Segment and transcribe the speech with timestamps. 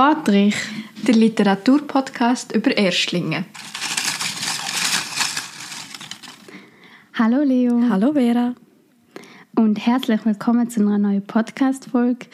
[0.00, 0.56] Fahrtrich,
[1.06, 3.44] der Literaturpodcast über Erstlinge.
[7.12, 7.82] Hallo Leo.
[7.90, 8.54] Hallo Vera.
[9.56, 12.28] Und herzlich willkommen zu einer neuen Podcast-Folge.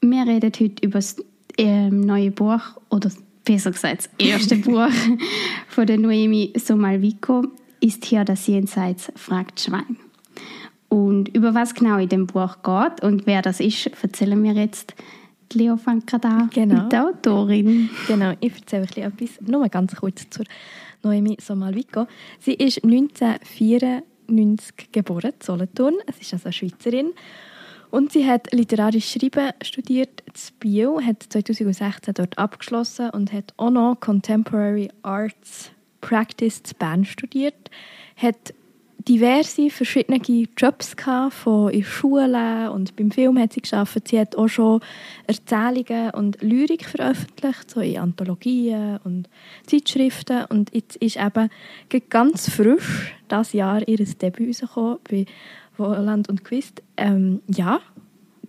[0.00, 1.16] Wir reden heute über das
[1.58, 3.10] ähm, neue Buch, oder
[3.44, 4.88] besser gesagt, das erste Buch
[5.68, 7.44] von der Noemi Somalvico,
[7.80, 9.98] ist hier das Jenseits, fragt Schwein.
[10.88, 14.94] Und über was genau in dem Buch geht und wer das ist, erzählen wir jetzt.
[15.54, 16.02] Leo an
[16.52, 16.82] Genau.
[16.82, 17.90] mit der Autorin.
[18.06, 20.44] Genau, ich erzähle euch etwas, nur ganz kurz zur
[21.02, 22.06] Noemi Somalvico.
[22.40, 25.94] Sie ist 1994 geboren, in Solothurn.
[26.14, 27.12] Sie ist also eine Schweizerin.
[27.90, 33.70] Und sie hat literarisch Schreiben studiert in Bio, hat 2016 dort abgeschlossen und hat auch
[33.70, 37.70] noch Contemporary Arts Practice in Bern studiert.
[38.16, 38.54] Hat
[39.08, 40.20] diverse verschiedene
[40.56, 44.08] Jobs gehabt, von in Schulen und beim Film hat sie geschafft.
[44.08, 44.80] Sie hat auch schon
[45.26, 49.28] Erzählungen und Lyrik veröffentlicht, so in Anthologien und
[49.66, 50.44] Zeitschriften.
[50.46, 51.50] Und jetzt ist eben
[52.08, 55.26] ganz frisch das Jahr ihr Debüt rausgekommen bei
[55.76, 56.82] Wohland und Quist.
[56.96, 57.80] Ähm, ja,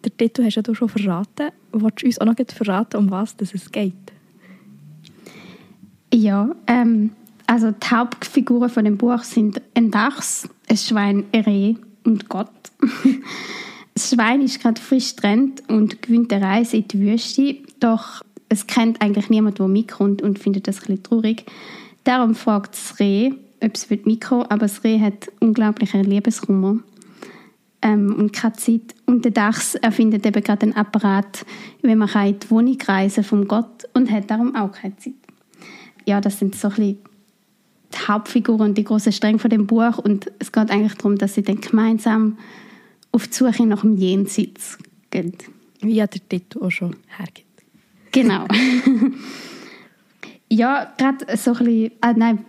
[0.03, 1.51] der Titel hast ja schon verraten.
[1.71, 3.93] Wolltest du uns auch noch verraten, um was es geht?
[6.13, 7.11] Ja, ähm,
[7.47, 12.51] also die Hauptfiguren von dem Buch sind ein Dachs, ein Schwein, ein Reh und Gott.
[13.95, 18.65] Das Schwein ist gerade frisch getrennt und gewinnt eine Reise in die Wüste, doch es
[18.65, 21.45] kennt eigentlich niemand, der mitkommt und findet das ein traurig.
[22.03, 26.79] Darum fragt das Reh, ob es mitkommen aber das Reh hat unglaublichen Liebeskummer
[27.83, 28.95] ähm, und keine Zeit.
[29.05, 31.45] Und der Dachs erfindet eben gerade einen Apparat,
[31.81, 35.13] wie man in die Wohnung reisen vom Gott und hat darum auch keine Zeit.
[36.05, 36.97] Ja, das sind so ein bisschen
[37.93, 41.35] die Hauptfiguren und die großen Stränge von dem Buch und es geht eigentlich darum, dass
[41.35, 42.37] sie dann gemeinsam
[43.11, 44.77] auf die Suche nach dem Jenseits
[45.11, 45.33] gehen.
[45.81, 47.47] Wie ja der Titel auch schon hergibt.
[48.11, 48.47] Genau.
[50.49, 52.45] ja, gerade so ein bisschen, ah, nein,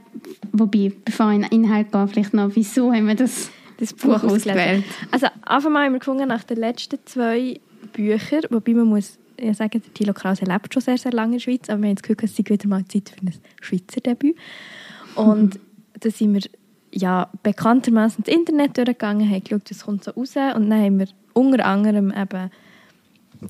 [0.52, 4.20] wobei, bevor ich in den Inhalt gehe, vielleicht noch, wieso haben wir das, das Buch
[4.20, 4.84] Buch ausgewählt?
[5.10, 7.60] Also einfach mal haben wir gefunden, nach den letzten zwei
[7.92, 11.38] Büchern, wobei man muss ja sagen, der Thilo Krause lebt schon sehr, sehr lange in
[11.38, 14.00] der Schweiz, aber wir haben das Gefühl, es sei wieder mal Zeit für ein Schweizer
[14.00, 14.36] Debüt.
[15.14, 15.58] Und
[16.00, 16.42] da sind wir
[16.92, 21.08] ja bekanntermaßen ins Internet durchgegangen, haben geschaut, was kommt so raus und dann haben wir
[21.32, 22.50] unter anderem eben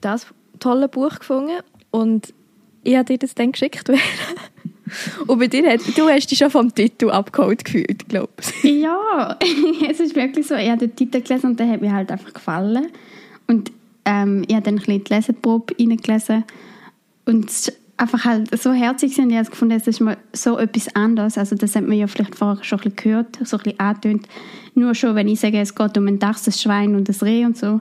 [0.01, 0.27] das
[0.59, 1.61] tolle Buch gefunden
[1.91, 2.33] und
[2.83, 3.91] ich habe dir das dann geschickt.
[5.27, 8.33] Und bei dir, hat, du hast dich schon vom Titel abgeholt gefühlt, glaube
[8.63, 8.83] ich.
[8.83, 9.39] Ja,
[9.91, 10.55] es ist wirklich so.
[10.55, 12.89] Ich habe den Titel gelesen und der hat mir halt einfach gefallen.
[13.47, 13.73] Und
[14.05, 16.45] ähm, ich habe dann ein bisschen die Leseprobe reingelesen.
[17.25, 21.38] Und einfach halt so herzig und ich habe gefunden, es ist mal so etwas anderes.
[21.38, 24.28] Also das hat man ja vielleicht vorher schon ein bisschen gehört, so ein bisschen angetönt.
[24.75, 27.44] Nur schon, wenn ich sage, es geht um ein Dachs, ein Schwein und ein Reh
[27.44, 27.81] und so.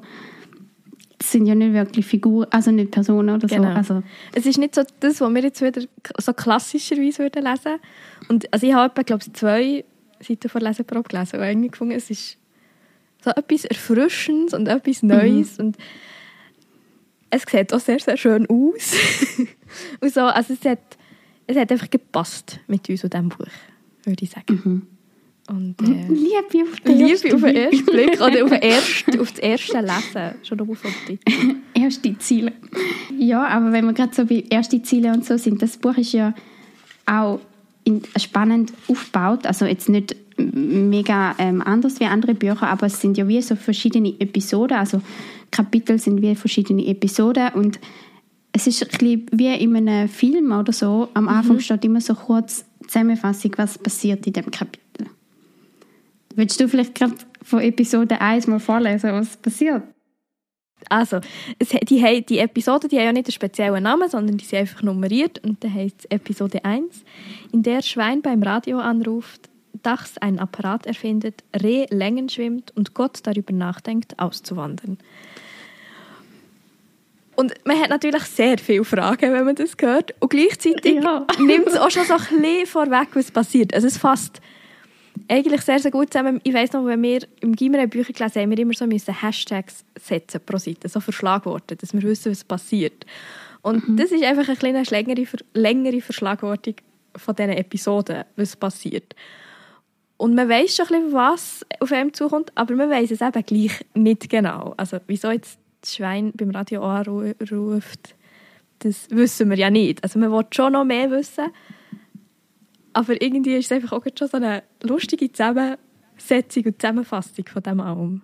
[1.17, 3.69] Das sind ja nicht wirklich Figuren, also nicht Personen oder Genau.
[3.71, 3.77] so.
[3.77, 4.03] Also,
[4.33, 5.81] Es ist nicht so das, was wir jetzt wieder
[6.19, 7.79] so klassischerweise würden lesen
[8.27, 9.85] Und also ich habe glaube ich, zwei
[10.19, 12.37] Seiten von Leseprobe gelesen und irgendwie gefunden, es ist
[13.23, 15.77] so etwas Erfrischendes und etwas Neues und
[17.29, 18.93] es sieht auch sehr, sehr schön aus.
[20.01, 20.97] und so, also es hat,
[21.47, 23.47] es hat einfach gepasst mit uns und diesem Buch,
[24.05, 24.87] würde ich sagen.
[25.49, 27.73] Und äh, Liebe auf den Liebe ersten auf den Blick.
[27.73, 31.55] ersten Blick oder auf, den ersten, auf das erste Lesen, schon Titel.
[31.73, 32.53] erste Ziele.
[33.17, 36.13] Ja, aber wenn wir gerade so bei erste Ziele und so sind, das Buch ist
[36.13, 36.33] ja
[37.05, 37.41] auch
[37.83, 39.45] in, spannend aufgebaut.
[39.45, 43.55] Also jetzt nicht mega ähm, anders wie andere Bücher, aber es sind ja wie so
[43.55, 44.77] verschiedene Episoden.
[44.77, 45.01] Also
[45.51, 47.79] Kapitel sind wie verschiedene Episoden und
[48.53, 51.09] es ist ein bisschen wie in einem Film oder so.
[51.15, 55.07] Am Anfang steht immer so kurz Zusammenfassung, was passiert in dem Kapitel.
[56.35, 59.83] Willst du vielleicht gerade von Episode 1 mal vorlesen, was passiert?
[60.89, 61.19] Also,
[61.59, 64.83] es, die, die Episoden die haben ja nicht einen speziellen Namen, sondern die sind einfach
[64.83, 65.39] nummeriert.
[65.43, 67.03] Und da heißt Episode 1,
[67.51, 69.49] in der Schwein beim Radio anruft,
[69.81, 74.97] Dachs einen Apparat erfindet, Reh Längen schwimmt und Gott darüber nachdenkt, auszuwandern.
[77.35, 80.13] Und man hat natürlich sehr viele Fragen, wenn man das hört.
[80.19, 81.25] Und gleichzeitig Ja.
[81.39, 83.73] nimmt es auch schon so ein bisschen vorweg, was passiert.
[83.73, 84.41] Also es fasst
[85.27, 86.41] eigentlich sehr, sehr gut zusammen.
[86.43, 89.83] Ich weiss noch, wenn wir im Gimmer Bücher gelesen haben, wir immer so müssen Hashtags
[89.99, 93.05] setzen pro Seite, so Verschlagworte, dass wir wissen, was passiert.
[93.61, 96.75] Und das ist einfach eine kleine längere, längere Verschlagwortung
[97.15, 99.15] von diesen Episoden, was passiert.
[100.17, 103.45] Und man weiß schon ein bisschen, was auf einem zukommt, aber man weiß es eben
[103.45, 104.73] gleich nicht genau.
[104.77, 108.15] Also wieso jetzt das Schwein beim Radio anruft,
[108.79, 110.03] das wissen wir ja nicht.
[110.03, 111.45] Also man will schon noch mehr wissen,
[112.93, 117.79] aber irgendwie ist es einfach auch schon so eine lustige Zusammensetzung und Zusammenfassung von dem
[117.79, 118.21] allem.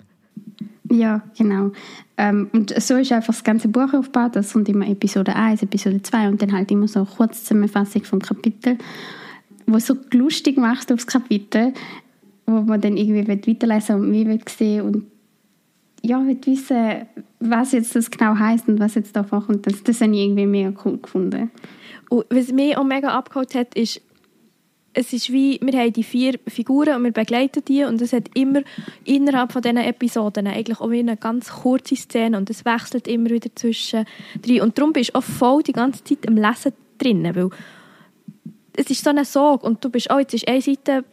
[0.91, 1.71] Ja, genau.
[2.17, 4.35] Ähm, und so ist einfach das ganze Buch aufgebaut.
[4.35, 8.03] Das sind immer Episode 1, Episode 2 und dann halt immer so eine kurze Zusammenfassung
[8.05, 8.77] vom Kapitel,
[9.67, 11.73] wo so lustig macht aufs Kapitel,
[12.47, 15.05] wo man dann irgendwie weiterlesen und mehr sehen und
[16.01, 17.07] ja, wissen,
[17.39, 19.65] was jetzt das genau heißt und was jetzt da vorkommt.
[19.67, 21.51] Das, das habe ich irgendwie mega cool gefunden.
[22.09, 24.01] Und was mich auch mega abgeholt hat, ist,
[24.93, 28.29] es ist wie, wir haben die vier Figuren und wir begleiten die und es hat
[28.33, 28.61] immer
[29.05, 33.49] innerhalb von diesen Episoden eigentlich auch eine ganz kurze Szene und es wechselt immer wieder
[33.55, 34.05] zwischen
[34.41, 37.49] drei und darum bist du auch voll die ganze Zeit im Lesen drin, weil
[38.75, 41.03] es ist so eine Sorge und du bist, oh, jetzt ist eine Seite,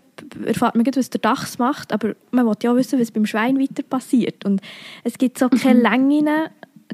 [0.45, 3.59] erfahrt man was der Dachs macht, aber man will ja auch wissen, was beim Schwein
[3.59, 4.61] weiter passiert und
[5.05, 5.87] es gibt so keine mhm.
[6.11, 6.29] Längen,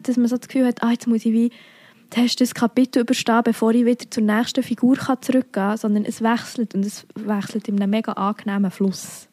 [0.03, 1.51] dass man so das Gefühl hat, ah, jetzt muss ich wie
[2.15, 6.75] hast das Kapitel überstehen, bevor ich wieder zur nächsten Figur zurückgehen kann, sondern es wechselt
[6.75, 9.29] und es wechselt in einem mega angenehmen Fluss.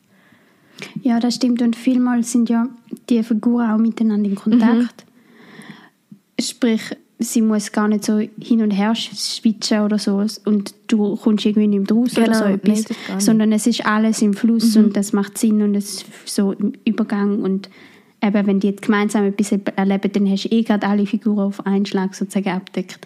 [1.02, 1.62] Ja, das stimmt.
[1.62, 2.68] Und vielmals sind ja
[3.10, 5.06] die Figuren auch miteinander in Kontakt.
[5.06, 6.42] Mhm.
[6.42, 6.82] Sprich,
[7.19, 11.68] sie muss gar nicht so hin und her switchen oder so und du kommst irgendwie
[11.68, 12.86] nicht mehr raus genau, oder so etwas,
[13.18, 14.86] sondern es ist alles im Fluss mhm.
[14.86, 17.69] und das macht Sinn und es ist so im Übergang und
[18.24, 21.66] eben, wenn die jetzt gemeinsam etwas erleben, dann hast du eh gerade alle Figuren auf
[21.66, 23.00] einen Schlag sozusagen abdeckt.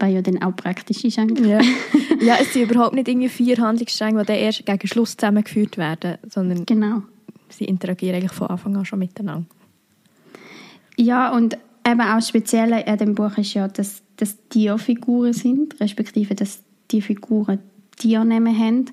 [0.00, 1.48] Was ja dann auch praktisch ist eigentlich.
[1.48, 1.60] Ja,
[2.20, 6.18] ja es sind überhaupt nicht irgendwie vier Handlungsstränge, die dann erst gegen Schluss zusammengeführt werden,
[6.28, 7.02] sondern genau.
[7.48, 9.46] sie interagieren eigentlich von Anfang an schon miteinander.
[10.96, 11.58] Ja, und
[11.90, 17.02] eben auch speziell an dem Buch ist ja, dass das Tierfiguren sind, respektive dass die
[17.02, 17.60] Figuren
[17.96, 18.84] Tiernamen haben.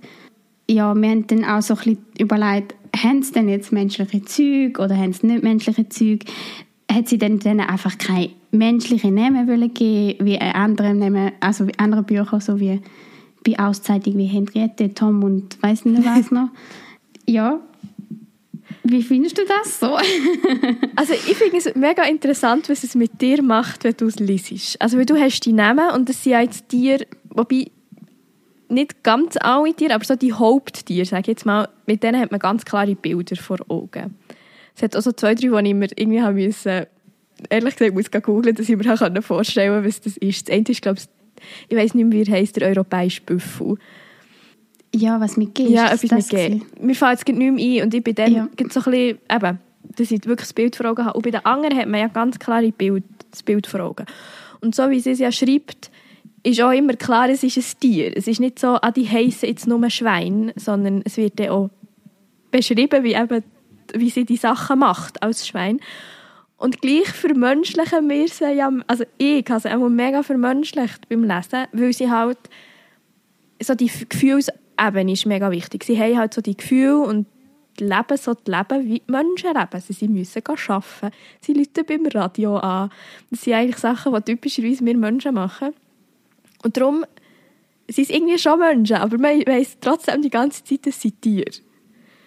[0.69, 4.81] Ja, wir haben dann auch so ein bisschen überlegt, haben sie denn jetzt menschliche Züge
[4.81, 6.25] oder haben sie nicht menschliche Züge?
[6.92, 11.77] Hat sie denn denen einfach keine menschlichen Namen wollen geben, wie andere Namen, also wie
[11.77, 12.81] andere Bücher, so wie
[13.45, 16.50] bei Auszeitungen wie Henriette, Tom und weiß nicht was noch.
[17.27, 17.59] ja.
[18.88, 19.96] Wie findest du das so?
[20.96, 24.80] also ich finde es mega interessant, was es mit dir macht, wenn du es liest.
[24.80, 27.72] Also weil du hast die Namen und das sind jetzt Tiere, wobei
[28.70, 32.30] nicht ganz alle Tiere, aber so die Haupttiere, sage ich jetzt mal, mit denen hat
[32.30, 34.18] man ganz klare Bilder vor Augen.
[34.76, 36.86] Es hat auch so zwei, drei, die ich mir irgendwie haben müssen,
[37.50, 40.48] ehrlich gesagt, muss googeln, dass ich mir vorstellen kann, was das ist.
[40.48, 41.06] Das eine ist, glaube ich,
[41.70, 43.78] ich weiß nicht mehr, wie er heisst, der europäische Büffel.
[44.95, 46.62] Ja, was mit G Ja, etwas mit G.
[46.80, 48.47] Mir fällt es nicht mehr ein und ich bin dann ja.
[48.69, 49.59] so ein bisschen, eben,
[49.97, 51.18] dass ich wirklich das Bild vor Augen habe.
[51.18, 54.06] Und bei den anderen hat man ja ganz klare Bild, das Bild vor Augen.
[54.62, 55.92] Und so wie sie es ja schreibt,
[56.44, 58.15] ist auch immer klar, es ist ein Tier.
[58.15, 61.69] Es ist nicht so, ah, die heissen jetzt nur Schwein, sondern es wird dann auch
[62.51, 63.44] beschrieben, wie, eben,
[63.94, 65.80] wie sie die Sachen macht als Schwein.
[66.57, 71.65] Und gleich vermenschlichen wir sie ja, also ich habe sie auch mega vermenschlicht beim Lesen,
[71.74, 72.38] weil sie halt,
[73.62, 73.89] so die
[74.77, 75.83] Gefühlsebene ist mega wichtig.
[75.83, 77.27] Sie haben halt so die Gefühle und
[77.80, 79.81] leben so die Leben, wie die Menschen leben.
[79.81, 81.12] Sie müssen arbeiten,
[81.42, 82.89] sie rufen beim Radio an.
[83.30, 85.74] Das sind eigentlich Sachen, die typischerweise wir Menschen machen.
[86.63, 87.06] Und darum
[87.88, 91.51] sind es irgendwie schon Menschen, aber man weiss trotzdem die ganze Zeit, dass sie Tiere.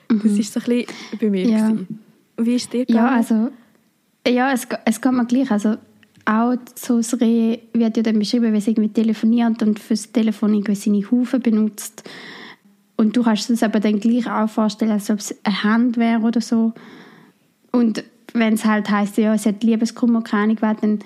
[0.08, 0.22] Mhm.
[0.22, 1.48] Das war so ein bisschen bei mir.
[1.48, 1.76] Ja.
[2.36, 3.06] Wie ist es dir gegangen?
[3.06, 3.50] Ja, also,
[4.26, 5.50] ja es, es geht mir gleich.
[5.50, 5.76] Also,
[6.28, 10.52] auch so das Reh wird ja dann beschrieben, wie es irgendwie telefoniert und fürs Telefon
[10.52, 12.04] irgendwie seine Hufe benutzt.
[12.96, 16.20] Und du kannst es aber dann gleich auch vorstellen, als ob es eine Hand wäre
[16.20, 16.74] oder so.
[17.72, 18.04] Und
[18.34, 20.98] wenn es halt heisst, ja, es hat Liebeskummer, keine Ahnung, dann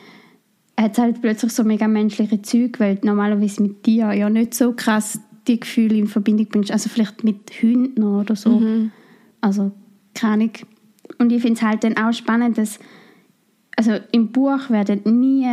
[0.80, 4.72] hat es halt plötzlich so mega menschliche Züge, weil normalerweise mit dir ja nicht so
[4.72, 6.72] krass die Gefühle in Verbindung bringst.
[6.72, 8.58] Also vielleicht mit Hunden oder so.
[8.58, 8.91] Mhm.
[9.41, 9.70] Also
[10.14, 10.52] keine Ahnung.
[11.19, 12.81] Und ich finde es halt dann auch spannend, dass
[13.89, 15.46] also im Buch werden nie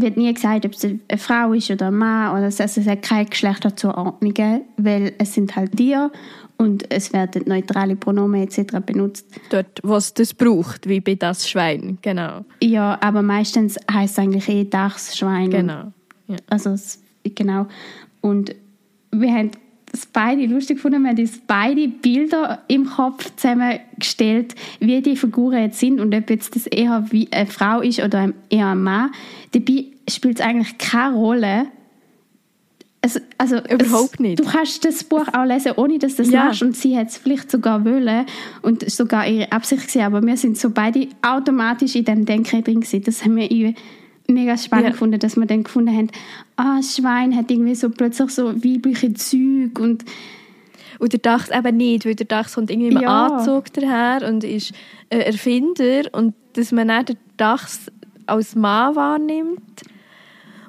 [0.00, 3.02] wird nie gesagt, ob es eine Frau ist oder ein Mann oder also es hat
[3.02, 6.12] keine Geschlechterzuordnungen, weil es sind halt Tiere
[6.56, 8.76] und es werden neutrale Pronomen etc.
[8.84, 9.26] benutzt.
[9.50, 12.44] Dort, was das braucht, wie bei das Schwein, genau.
[12.62, 15.50] Ja, aber meistens heißt es eigentlich eh Dachs, Schwein.
[15.50, 15.92] Genau.
[16.26, 16.36] Ja.
[16.48, 16.74] Also,
[17.24, 17.66] genau.
[18.20, 18.54] Und
[19.10, 19.50] wir haben
[20.12, 25.78] beide lustig gefunden, wir haben uns beide Bilder im Kopf zusammengestellt, wie die Figuren jetzt
[25.78, 29.10] sind und ob jetzt das eher wie eine Frau ist oder eher ein Mann.
[29.52, 31.66] Dabei spielt es eigentlich keine Rolle,
[33.00, 34.40] also, also Überhaupt es, nicht.
[34.40, 36.44] Du kannst das Buch auch lesen, ohne dass du das ja.
[36.44, 36.62] machst.
[36.62, 38.26] Und sie hat es vielleicht sogar wollen
[38.62, 40.02] und sogar ihre Absicht gesehen.
[40.02, 43.04] Aber wir sind so beide automatisch in dem Denken drin gewesen.
[43.04, 43.50] Das haben wir
[44.30, 44.90] mega spannend ja.
[44.92, 46.10] gefunden, dass wir dann gefunden haben,
[46.56, 50.04] ah, Schwein hat irgendwie so plötzlich so weibliche Züge und
[50.98, 53.26] und der Dachs eben nicht, weil der Dachs kommt irgendwie im ja.
[53.26, 54.72] Anzug daher und ist
[55.10, 57.90] ein Erfinder und dass man dann den Dachs
[58.26, 59.82] als Mann wahrnimmt.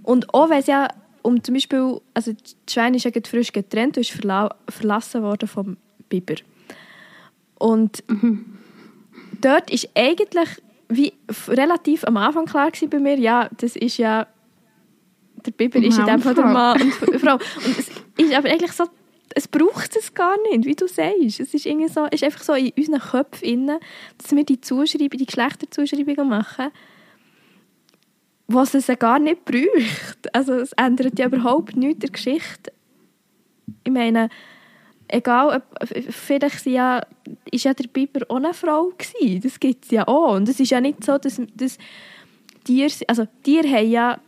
[0.03, 0.87] Und auch wenn es ja
[1.23, 5.47] um zum Beispiel, also das Schwein ist ja frisch getrennt und ist verla verlassen worden
[5.47, 5.77] vom
[6.09, 6.35] Biber.
[7.57, 8.57] Und mhm.
[9.41, 11.13] dort ist eigentlich wie
[11.47, 14.27] relativ am Anfang klar gewesen bei mir, ja, das ist ja
[15.45, 16.45] der Biber ist in dem Fall der.
[16.45, 17.35] Mann und Frau.
[17.35, 18.85] Und es ist aber eigentlich so,
[19.35, 21.39] es braucht es gar nicht, wie du sagst.
[21.39, 23.79] Es ist irgendwie so, ist einfach so in unseren Köpfen inne,
[24.17, 26.71] dass wir die Zuschreibung, die Geschlechterzuschreibungen machen,
[28.47, 30.33] was es ja gar nicht braucht.
[30.33, 32.73] Also es ändert ja überhaupt nichts der Geschichte.
[33.83, 34.29] Ich meine,
[35.09, 37.05] egal, ob, vielleicht ja,
[37.51, 39.41] ist ja der Biber auch eine Frau gewesen.
[39.41, 40.35] Das gibt es ja auch.
[40.35, 41.77] Und es ist ja nicht so, dass, dass
[42.63, 44.19] Tiere, also Tiere haben ja,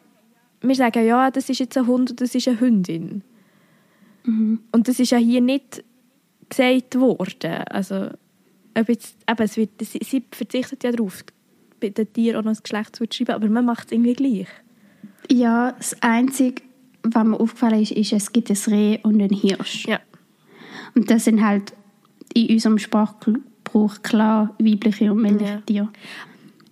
[0.61, 3.23] wir sagen ja, das ist jetzt ein Hund und das ist eine Hündin.
[4.23, 5.83] Und das ist ja hier nicht
[6.49, 7.63] gesagt worden.
[7.69, 8.09] Also,
[8.77, 11.23] ob jetzt, eben, es wird, sie, sie verzichtet ja darauf,
[11.79, 14.47] bei den Tieren auch noch das Geschlecht zu schreiben, aber man macht es irgendwie gleich.
[15.31, 16.61] Ja, das Einzige,
[17.03, 19.87] was mir aufgefallen ist, ist, es gibt ein Reh und einen Hirsch.
[19.87, 19.99] Ja.
[20.95, 21.73] Und das sind halt
[22.33, 25.61] in unserem Sprachgebrauch klar weibliche und männliche Ja.
[25.65, 25.89] Tiere.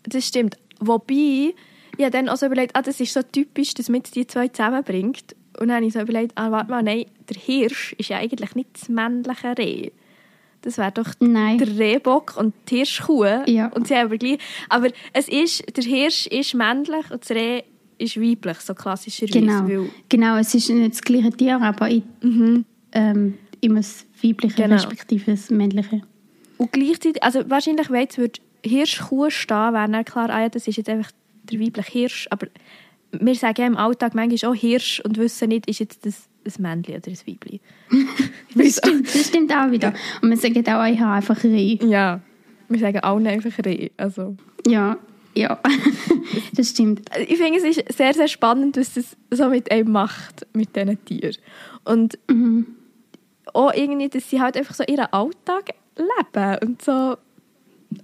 [0.04, 0.58] Das stimmt.
[0.80, 1.54] Wobei,
[1.98, 4.48] ich habe dann auch so überlegt, ah, das ist so typisch, dass man die zwei
[4.48, 5.36] zusammenbringt.
[5.60, 8.56] Und dann habe ich so überlegt, ah, warte mal, nein, der Hirsch ist ja eigentlich
[8.56, 9.92] nicht das männliche Reh.
[10.62, 11.58] Das wäre doch Nein.
[11.58, 13.44] der Rehbock und die Hirschkuh.
[13.46, 13.68] Ja.
[13.68, 14.40] Und sie haben aber gleich...
[14.68, 17.64] Aber es ist, der Hirsch ist männlich und das Reh
[17.98, 19.40] ist weiblich, so klassischerweise.
[19.40, 19.86] Genau.
[20.10, 22.04] Genau, es ist nicht das gleiche Tier, aber ich,
[22.94, 24.76] ähm, immer das weibliche Genau.
[24.76, 26.02] respektive das männliche.
[26.58, 30.76] und gleichzeitig, also wahrscheinlich, wenn jetzt Hirschkuh stehen, wäre dann klar, ah ja, das ist
[30.78, 31.12] jetzt einfach
[31.44, 32.28] der weibliche Hirsch.
[32.30, 32.48] Aber
[33.12, 36.62] wir sagen ja im Alltag manchmal auch Hirsch und wissen nicht, ist jetzt das ein
[36.62, 37.60] Männchen oder ein Weibchen.
[38.56, 39.94] Das stimmt, das stimmt auch wieder.
[40.22, 41.78] Und man sagt auch, ich habe einfach Reh.
[41.84, 42.22] Ja,
[42.68, 43.90] wir sagen allen einfach Reh.
[43.98, 44.36] Also.
[44.68, 44.98] Ja,
[45.36, 45.60] ja,
[46.56, 47.02] das stimmt.
[47.28, 51.04] Ich finde, es ist sehr, sehr spannend, was das so mit einem macht, mit diesen
[51.06, 51.36] Tieren.
[51.86, 52.18] Und
[53.54, 57.18] auch irgendwie, dass sie halt einfach so ihren Alltag leben und so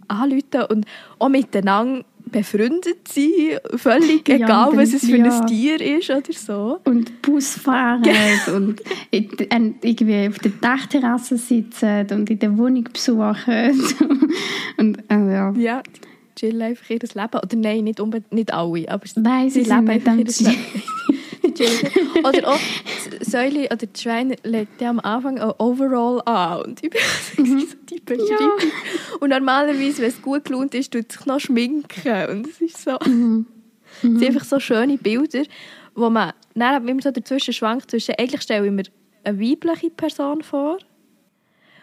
[0.08, 0.86] anrufen und
[1.20, 5.42] auch miteinander befreundet sind, völlig Ja, egal, was es für ja.
[5.42, 6.80] ein Tier ist oder so.
[6.84, 8.04] Und Bus fahren
[8.56, 13.82] und und irgendwie auf der Dachterrasse sitzen und in der Wohnung besuchen.
[14.78, 15.54] und, äh, ja.
[15.56, 15.84] Ja,
[16.36, 17.36] chillen einfach ihr Leben.
[17.36, 20.50] Oder nein, nicht, unbedingt, nicht alle, aber Nein, sie sie leben nicht einfach ihr.
[20.50, 21.15] Leben.
[21.58, 22.26] Die chillen.
[22.26, 22.60] oder auch
[23.20, 26.62] die Säule oder die Schweine legt ja am Anfang ein Overall an.
[26.64, 28.72] Und ich bin so die Beschreibung.
[29.20, 32.28] Und normalerweise, wenn es gut gelohnt ist, tut sich noch schminken.
[32.30, 32.98] Und es ist so...
[33.02, 35.44] Es sind einfach so schöne Bilder,
[35.94, 38.84] wo man dann immer so dazwischen schwankt zwischen, eigentlich stelle ich mir
[39.24, 40.80] eine weibliche Person vor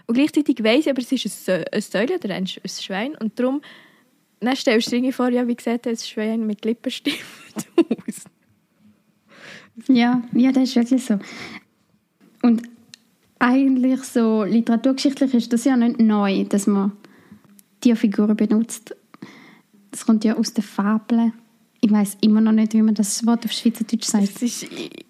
[0.07, 3.39] und gleichzeitig weiss ich, aber es ist ein, Säule oder ein, Sch- ein Schwein und
[3.41, 3.63] darum
[4.41, 7.25] dann stellst du dir vor, ja, wie sieht ein Schwein mit Lippenstift
[8.07, 8.25] aus?
[9.89, 11.19] Ja, ja, das ist wirklich so.
[12.43, 12.63] Und
[13.39, 16.93] eigentlich so literaturgeschichtlich ist das ja nicht neu, dass man
[17.81, 18.95] Tierfiguren benutzt.
[19.91, 21.33] Das kommt ja aus den Fabeln.
[21.81, 24.25] Ich weiß immer noch nicht, wie man das Wort auf Schweizerdeutsch sagt.
[24.25, 24.67] Es ist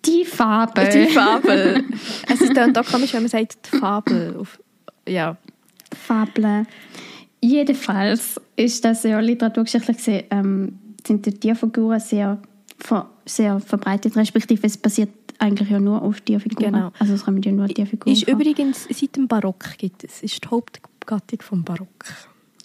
[0.07, 0.89] Die Fabel.
[0.89, 1.85] die Fabel.
[2.29, 4.37] es ist dann auch komisch, wenn man sagt, die Fabel.
[4.39, 4.59] Auf,
[5.07, 5.37] ja.
[5.95, 6.67] Fabeln.
[7.43, 12.41] Jedenfalls ist das ja literaturgeschichtlich gesehen, ähm, sind die Tierfiguren sehr,
[13.25, 16.73] sehr verbreitet, respektive es basiert eigentlich ja nur auf Tierfiguren.
[16.73, 16.93] Genau.
[16.99, 18.35] Also es kommen ja nur Tierfiguren Ist vor.
[18.35, 20.23] übrigens seit dem Barock gibt es.
[20.23, 22.05] Ist die Hauptgattung vom Barock.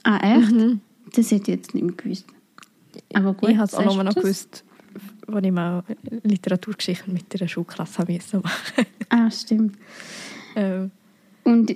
[0.04, 0.54] Ah, echt?
[1.16, 2.26] Das hätte ich jetzt nicht mehr gewusst.
[3.14, 4.64] Aber gut, ich habe es auch noch, noch gewusst,
[5.28, 5.84] als ich mal
[6.24, 8.86] Literaturgeschichte mit der Schulklasse haben musste machen.
[9.10, 9.78] Ah, stimmt.
[10.56, 10.92] ähm,
[11.44, 11.76] Und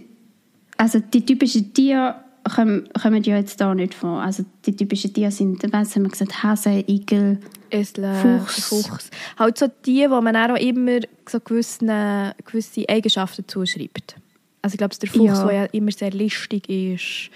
[0.78, 4.22] also die typischen Tiere kommen, kommen ja jetzt da nicht vor.
[4.22, 8.66] Also die typischen Tiere sind, was haben wir gesagt, Hase, Igel, Esel, Fuchs.
[8.68, 9.10] Fuchs.
[9.38, 14.16] Halt so die, wo man auch immer so gewisse, gewisse Eigenschaften zuschreibt.
[14.62, 15.46] Also ich glaube, der Fuchs, Ja.
[15.48, 17.30] der ja immer sehr listig ist.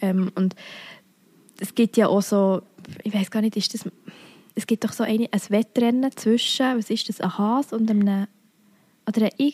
[0.00, 0.54] Ähm, und
[1.60, 2.62] es gibt ja auch so,
[3.02, 3.84] ich weiß gar nicht, ist das,
[4.54, 8.26] es gibt doch so eine, ein Wettrennen zwischen, was ist das, ein Hase und einem,
[9.08, 9.52] oder ein, I-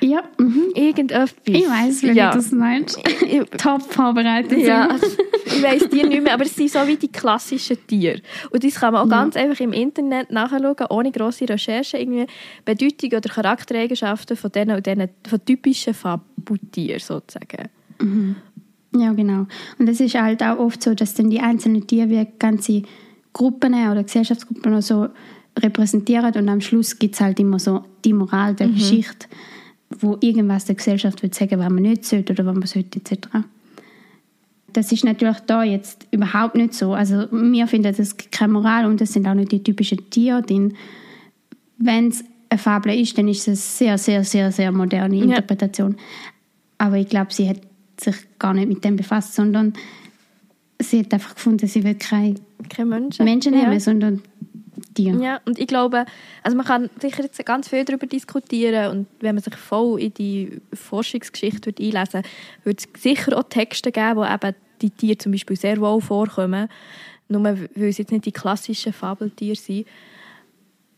[0.00, 0.72] Ja, mhm.
[0.74, 1.34] irgendetwas.
[1.44, 2.30] ich weiß, wie ja.
[2.30, 2.98] du das meinst.
[3.58, 4.58] Top vorbereitet.
[4.58, 4.96] Ja,
[5.46, 8.20] ich weiss die nicht mehr, aber es sind so wie die klassischen Tiere.
[8.50, 12.26] Und das kann man auch ganz einfach im Internet nachschauen, ohne grosse Recherche, irgendwie
[12.64, 17.68] Bedeutung oder Charaktereigenschaften von diesen und diesen, von typischen Fabeltieren sozusagen.
[18.96, 19.46] Ja, genau.
[19.78, 22.82] Und es ist halt auch oft so, dass dann die einzelnen Tiere wie ganze
[23.32, 25.08] Gruppen oder Gesellschaftsgruppen oder so
[25.58, 29.26] repräsentieren und am Schluss gibt es halt immer so die Moral der Geschichte,
[30.00, 33.28] wo irgendwas der Gesellschaft will sagen, was man nicht sollte oder was man sollte etc.
[34.72, 36.94] Das ist natürlich da jetzt überhaupt nicht so.
[36.94, 40.42] Also wir finden, das gibt keine Moral und das sind auch nicht die typischen Tiere
[40.42, 40.74] drin.
[41.78, 45.24] Wenn es eine Fabel ist, dann ist es eine sehr, sehr, sehr, sehr moderne Ja.
[45.24, 47.60] Interpretation.，Aber ich glaube, sie hat
[48.00, 49.74] sich gar nicht mit dem befasst, sondern
[50.80, 52.34] sie hat einfach gefunden, sie will keine
[52.68, 53.24] Keine Menschen.
[53.24, 53.62] Menschen ja.
[53.62, 54.22] nehmen, sondern
[54.94, 55.22] Tiere.
[55.22, 56.04] Ja, und ich glaube,
[56.42, 60.14] also man kann sicher jetzt ganz viel darüber diskutieren und wenn man sich voll in
[60.14, 62.22] die Forschungsgeschichte würde einlesen
[62.64, 66.68] würde, es sicher auch Texte geben, wo eben die Tiere zum Beispiel sehr wohl vorkommen,
[67.28, 69.86] nur weil es jetzt nicht die klassischen Fabeltiere sind.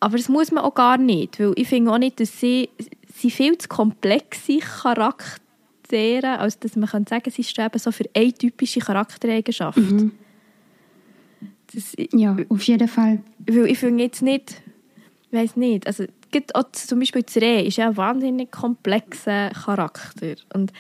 [0.00, 2.68] Aber das muss man auch gar nicht, weil ich finde auch nicht, dass sie,
[3.14, 8.33] sie viel zu komplexe Charaktere, als dass man kann sagen, sie streben so für eine
[8.33, 9.78] typische Charaktereigenschaft.
[11.73, 13.23] Das, Ja, auf jeden Fall.
[13.47, 14.63] weil ich finde jetzt nicht,
[15.31, 19.51] ich weiß nicht, also gibt auch zum Beispiel das Reh ist ja ein wahnsinnig komplexer
[19.51, 20.73] Charakter und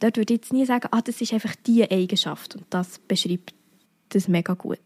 [0.00, 3.54] dort würde ich jetzt nie sagen, ah, das ist einfach diese Eigenschaft und das beschreibt
[4.10, 4.78] das mega gut.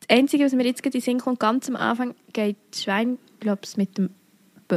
[0.00, 2.82] Das Einzige, was mir jetzt gerade in den Sinn kommt, ganz am Anfang geht das
[2.82, 4.10] Schwein, glaube ich, mit dem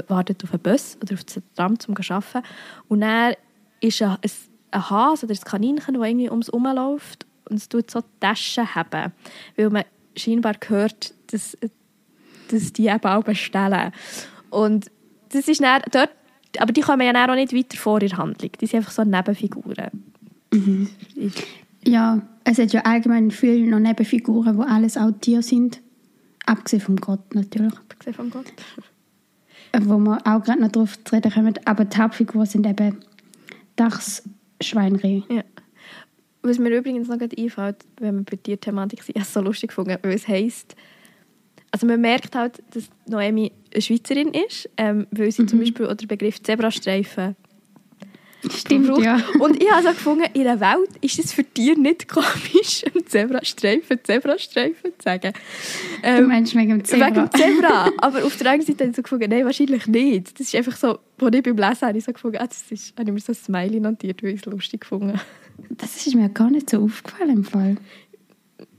[0.07, 2.43] wartet auf einen Bus oder auf das Tram zum arbeiten
[2.89, 3.33] und dann
[3.79, 4.17] ist ein,
[4.71, 9.13] ein, Hase oder ein Kaninchen, das irgendwie ums Umläuft und es tut so Taschen haben,
[9.55, 11.57] weil man scheinbar gehört, dass,
[12.49, 13.91] dass die eben auch bestellen.
[14.49, 14.89] Und
[15.29, 16.09] das ist dann dort,
[16.59, 18.51] aber die kommen ja auch nicht weiter vor in der Handlung.
[18.59, 19.89] Die sind einfach so Nebenfiguren.
[21.15, 21.43] Ich-
[21.87, 25.81] Ja, es hat ja allgemein viele noch Nebenfiguren, wo alles auch Tiere sind.
[26.45, 27.73] Abgesehen vom Gott natürlich.
[27.89, 28.45] Abgesehen vom Gott.
[29.81, 31.53] Wo wir auch gerade noch drauf zu reden kommen.
[31.65, 32.97] Aber die Hauptfiguren sind eben
[33.75, 34.23] Dachs,
[34.61, 35.23] Schwein, Reh.
[35.29, 35.43] Ja.
[36.47, 39.33] Was mir übrigens noch gerade einfällt, wenn wir bei der Thematik sind, ich habe es
[39.33, 40.75] so lustig gefunden, weil es heisst,
[41.71, 45.95] also man merkt halt, dass Noemi eine Schweizerin ist, ähm, weil sie zum Beispiel auch
[45.95, 47.35] den Begriff Zebrastreifen
[48.49, 49.03] Stimmt, braucht.
[49.03, 49.19] ja.
[49.39, 53.07] Und ich habe so gefunden, in der Welt ist es für dich nicht komisch, einen
[53.07, 55.33] Zebrastreifen, Zebrastreifen zu sagen.
[56.03, 57.07] Du Ähm, meinst wegen dem Zebra.
[57.07, 57.89] Wegen dem Zebra.
[57.97, 60.39] Aber auf der anderen Seite habe ich so gefunden, nein, wahrscheinlich nicht.
[60.39, 62.93] Das ist einfach so, als ich beim Lesen habe ich so gefunden, ah, das ist,
[62.99, 65.19] habe ich mir so ein Smiley notiert, weil ich es lustig gefunden
[65.69, 67.77] Das ist mir gar nicht so aufgefallen im Fall.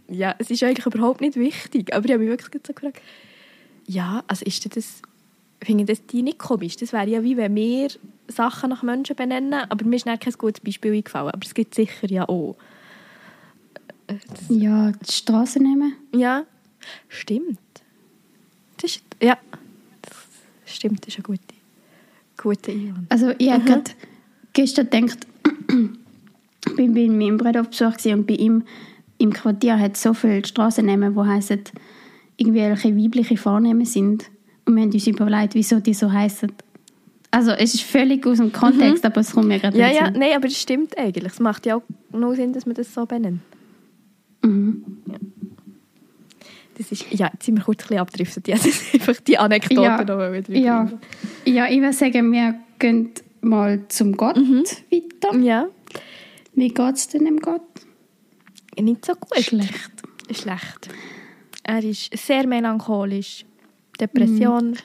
[0.09, 1.95] Ja, es ist eigentlich überhaupt nicht wichtig.
[1.95, 3.03] Aber ich habe mich wirklich so gefragt,
[3.87, 5.03] ja, also ist das,
[5.63, 6.77] finde ich das die nicht komisch?
[6.77, 7.89] Das wäre ja wie wenn wir
[8.29, 11.31] Sachen nach Menschen benennen, aber mir ist nicht kein gutes Beispiel eingefallen.
[11.31, 12.57] Aber es gibt sicher ja auch.
[14.49, 15.95] Ja, die Straße nehmen.
[16.15, 16.45] Ja,
[17.09, 17.59] stimmt.
[18.77, 19.39] Das ist, ja,
[20.03, 21.55] das stimmt, das ist eine gute,
[22.37, 23.11] gute Einwand.
[23.11, 23.91] Also ich habe gerade
[24.53, 25.27] gestern gedacht,
[26.75, 28.65] bin bei meinem Bruder auf Besuch und bei ihm
[29.19, 31.61] im Quartier hat es so viele Straßennamen, die heißen,
[32.37, 34.25] irgendwelche weibliche Vornamen sind.
[34.67, 36.53] Und wir haben uns überlegt, wieso die so heißen.
[37.31, 40.15] Also es ist völlig aus dem Kontext, aber es kommt mir gerade Ja, ja, Sinn.
[40.19, 41.33] nein, aber das stimmt eigentlich.
[41.33, 43.41] Es macht ja auch nur Sinn, dass man das so benennt.
[44.43, 44.85] Mhm.
[46.79, 48.49] Das ist, ja, jetzt sind wir kurz ein bisschen abgedriftet.
[48.49, 50.91] Ja, das ist einfach die Anekdote Ja, noch wieder Ja.
[51.45, 55.39] ja, ich würde sagen, wir gehen mal zum Gott weiter.
[55.39, 55.69] Ja,
[56.57, 57.63] Wie geht es denn dem Gott?
[58.83, 59.39] nicht so gut.
[59.39, 59.93] Schlecht.
[60.31, 60.89] Schlecht.
[61.63, 63.45] Er ist sehr melancholisch.
[64.01, 64.77] Depression,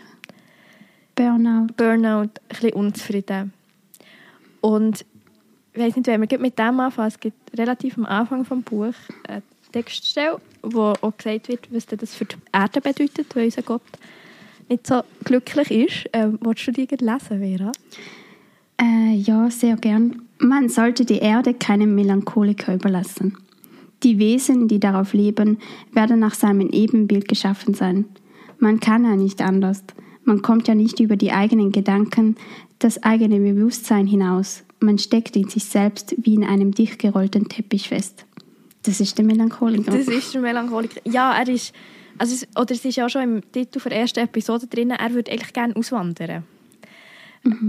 [1.15, 1.67] Burnout.
[1.75, 3.53] Burnout, ein bisschen unzufrieden.
[4.61, 5.05] Und
[5.73, 8.93] ich weiß nicht, wenn wir mit dem anfangen, es gibt relativ am Anfang des Buch
[9.27, 13.81] eine Textstelle, wo auch gesagt wird, was das für die Erde bedeutet, weil unser Gott
[14.69, 16.09] nicht so glücklich ist.
[16.13, 17.71] Ähm, willst du die lesen, Vera?
[18.81, 20.27] Äh, ja, sehr gern.
[20.43, 23.37] Man sollte die Erde keinem Melancholiker überlassen.
[24.01, 25.59] Die Wesen, die darauf leben,
[25.91, 28.05] werden nach seinem Ebenbild geschaffen sein.
[28.57, 29.83] Man kann ja nicht anders.
[30.23, 32.37] Man kommt ja nicht über die eigenen Gedanken,
[32.79, 34.63] das eigene Bewusstsein hinaus.
[34.79, 38.25] Man steckt in sich selbst wie in einem dicht gerollten Teppich fest.
[38.81, 39.91] Das ist der Melancholiker.
[39.91, 41.01] Das ist der Melancholiker.
[41.05, 41.71] Ja, er ist,
[42.17, 45.31] also es, oder es ist ja schon im Titel der ersten Episode drin, er würde
[45.31, 46.43] eigentlich gerne auswandern.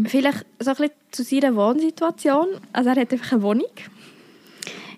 [0.06, 2.46] Vielleicht so ein bisschen zu seiner Wohnsituation.
[2.72, 3.70] Also er hat einfach eine Wohnung.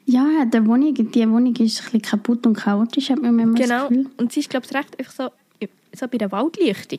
[0.06, 3.66] ja, die Wohnung, die Wohnung ist ein bisschen kaputt und chaotisch, hat man immer Genau.
[3.80, 4.06] das Gefühl.
[4.16, 5.30] Und sie ist, glaube ich, recht einfach so,
[5.96, 6.98] so bei der Waldlichtung.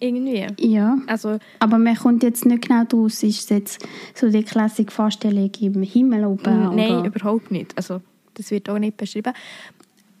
[0.00, 0.46] Irgendwie.
[0.60, 0.96] Ja.
[1.08, 5.50] Also, Aber man kommt jetzt nicht genau draus, ist es jetzt so die klassische Vorstellung
[5.60, 6.76] im Himmel oben?
[6.76, 7.06] nein, oder?
[7.06, 7.76] überhaupt nicht.
[7.76, 8.00] Also,
[8.34, 9.32] das wird auch nicht beschrieben.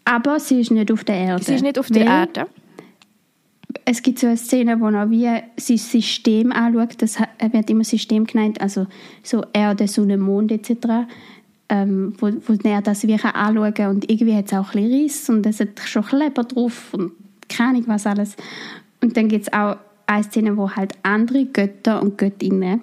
[0.04, 1.44] Aber sie ist nicht auf der Erde.
[1.44, 2.46] Sie ist nicht auf der Erde.
[3.84, 7.18] Es gibt so eine Szene, wo er wie sein System anschaut, das
[7.52, 8.86] wird immer System genannt, also
[9.22, 11.06] so Erde, Sonne, Mond etc.,
[11.70, 14.92] ähm, wo, wo er das wie anschauen kann und irgendwie hat es auch ein bisschen
[14.92, 17.12] Riss und es hat schon Kleber drauf und
[17.48, 18.36] keine Ahnung was alles.
[19.02, 19.76] Und dann gibt es auch
[20.06, 22.82] eine Szene, wo halt andere Götter und Göttinnen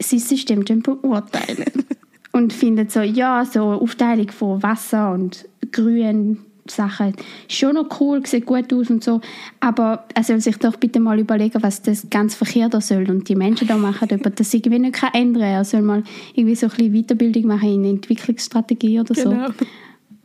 [0.00, 1.72] sein System beurteilen.
[2.34, 7.14] und finden so, ja, so Aufteilung von Wasser und Grün, Sachen,
[7.48, 9.20] schon noch cool, sieht gut aus und so,
[9.60, 13.28] aber er soll sich doch bitte mal überlegen, was das ganz verkehrt da soll und
[13.28, 15.52] die Menschen da machen, ob das irgendwie nicht kann ändern kann.
[15.52, 16.02] Er soll mal
[16.34, 19.30] irgendwie so ein bisschen Weiterbildung machen in Entwicklungsstrategie oder so.
[19.30, 19.48] Genau.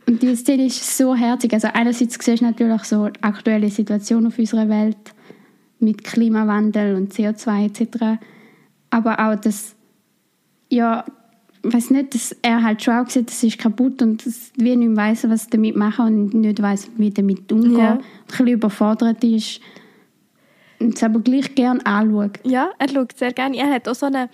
[0.06, 1.52] Und die Szene ist so herzig.
[1.52, 4.96] Also einerseits siehst du natürlich so die aktuelle Situation auf unserer Welt
[5.78, 8.20] mit Klimawandel und CO2 etc.
[8.90, 9.76] Aber auch das,
[10.68, 11.04] ja,
[11.62, 14.96] weiß nicht, dass er halt schon auch sieht, das ist kaputt und das wie nicht
[14.96, 17.78] weiß, was damit machen und nicht weiß, wie damit umgehen.
[17.78, 17.92] Ja.
[17.92, 19.60] Ein bisschen überfordert ist
[20.78, 22.40] und es aber gleich gerne anschaut.
[22.44, 23.58] Ja, er schaut sehr gerne.
[23.58, 24.30] Er hat auch so eine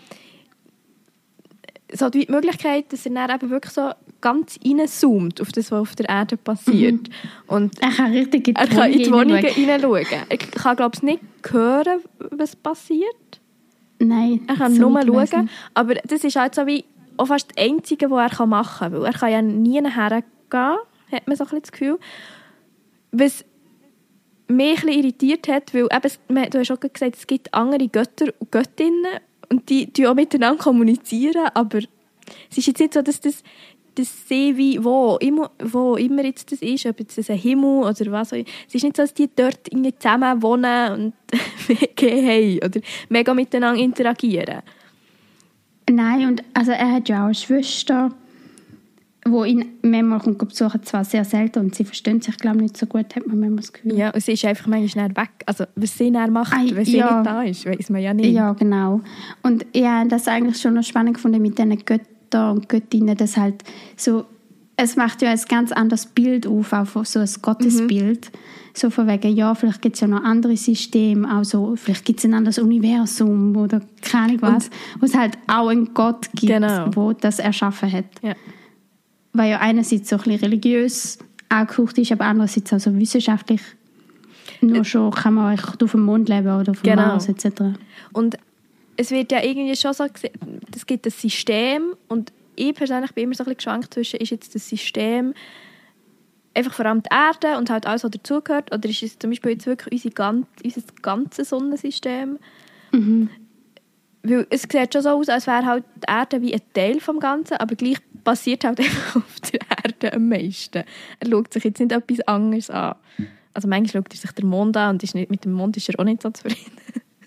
[1.93, 5.95] so die Möglichkeit, dass er dann eben wirklich so ganz reinzoomt auf das, was auf
[5.95, 7.09] der Erde passiert.
[7.47, 10.07] Und Er kann richtig in die er kann in die Wohnung Wohnungen hineinschauen.
[10.29, 13.41] Er kann, glaube ich, nicht hören, was passiert.
[13.99, 14.41] Nein.
[14.49, 15.49] Er kann nur schauen.
[15.75, 16.85] Aber das ist halt so wie
[17.18, 18.92] auch fast das Einzige, was er machen kann.
[18.92, 21.98] Weil er kann ja nie hergehen, hat man so ein bisschen das Gefühl.
[23.12, 23.44] Was
[24.48, 28.52] mich ein irritiert hat, weil eben, du hast auch gesagt, es gibt andere Götter und
[28.52, 31.79] Göttinnen und die, die auch miteinander kommunizieren, aber
[32.50, 33.42] es ist jetzt nicht so, dass das
[33.96, 37.85] das See wie wo immer, wo immer jetzt das ist, ob jetzt das ein Himmel
[37.85, 38.33] oder was.
[38.33, 41.14] Es ist nicht so, dass die dort zusammen wohnen und
[41.66, 44.62] WG haben oder mega miteinander interagieren.
[45.90, 48.11] Nein, und also er hat ja auch eine Schwester,
[49.25, 52.77] wo ihn manchmal kommt besuchen, zwar sehr selten und sie verstehen sich, glaube ich, nicht
[52.77, 53.96] so gut, hat man manchmal das Gefühl.
[53.96, 55.31] Ja, und sie ist einfach manchmal schnell weg.
[55.46, 57.18] Also, was sie dann macht, Ei, wenn sie ja.
[57.18, 58.33] nicht da ist, weiß man ja nicht.
[58.33, 59.01] Ja, genau.
[59.42, 63.37] Und ich habe das eigentlich schon noch spannend gefunden mit diesen Göttern und Göttinnen, das
[63.37, 63.62] halt
[63.96, 64.25] so,
[64.77, 68.27] es macht ja ein ganz anderes Bild auf, auch so ein Gottesbild.
[68.33, 68.39] Mhm.
[68.75, 72.19] So von wegen, ja, vielleicht gibt es ja noch andere Systeme, auch so, vielleicht gibt
[72.19, 76.53] es ein anderes Universum oder keine Ahnung was, wo es halt auch einen Gott gibt,
[76.53, 76.91] Genau.
[76.95, 78.05] wo das erschaffen hat.
[78.23, 78.35] Ja.
[79.33, 83.62] Weil ja einerseits so ein bisschen religiös angehaucht ist, aber andererseits auch so wissenschaftlich.
[84.61, 87.07] Nur schon kann man echt auf dem Mond leben oder auf dem Genau.
[87.09, 87.47] Mars etc.
[88.12, 88.37] Und
[88.99, 90.05] es wird ja irgendwie schon so
[90.75, 94.31] es gibt ein System und ich persönlich bin immer so ein bisschen geschwankt zwischen, ist
[94.31, 95.35] jetzt das System
[96.57, 99.53] einfach vor allem die Erde und halt alles, was dazugehört, oder ist es zum Beispiel
[99.53, 102.38] jetzt wirklich unser, ganz, unser ganzes Sonnensystem?
[104.23, 107.21] Weil es sieht schon so aus, als wäre halt die Erde wie ein Teil vom
[107.21, 110.85] Ganzen, aber gleich passiert halt einfach auf der Erde am meisten.
[111.21, 112.97] Er schaut sich jetzt nicht etwas anderes an.
[113.55, 115.88] Also manchmal schaut er sich den Mond an und ist nicht, mit dem Mond ist
[115.88, 116.73] er auch nicht so zufrieden.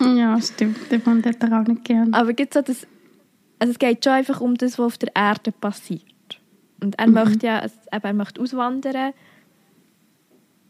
[0.02, 0.92] Ja, stimmt.
[0.92, 2.14] Den Mond hat er auch nicht gern.
[2.14, 2.88] Aber gibt's so das,
[3.60, 6.04] also es geht schon einfach um das, was auf der Erde passiert.
[6.82, 9.14] Und er möchte ja, also eben, er möchte auswandern.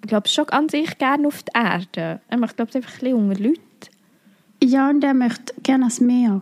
[0.02, 2.22] Ich glaube schon an sich gerne auf die Erde.
[2.28, 3.60] Er möchte glaube ich einfach ein bisschen unter Leute.
[4.64, 6.42] Ja, und er möchte gerne ans Meer.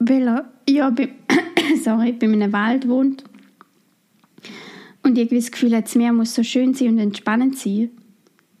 [0.00, 1.10] Weil er ja, bei,
[1.82, 3.24] sorry, bei einem Wald wohnt.
[5.02, 7.90] Und ich das Gefühl hat, das Meer muss so schön sein und entspannend sein.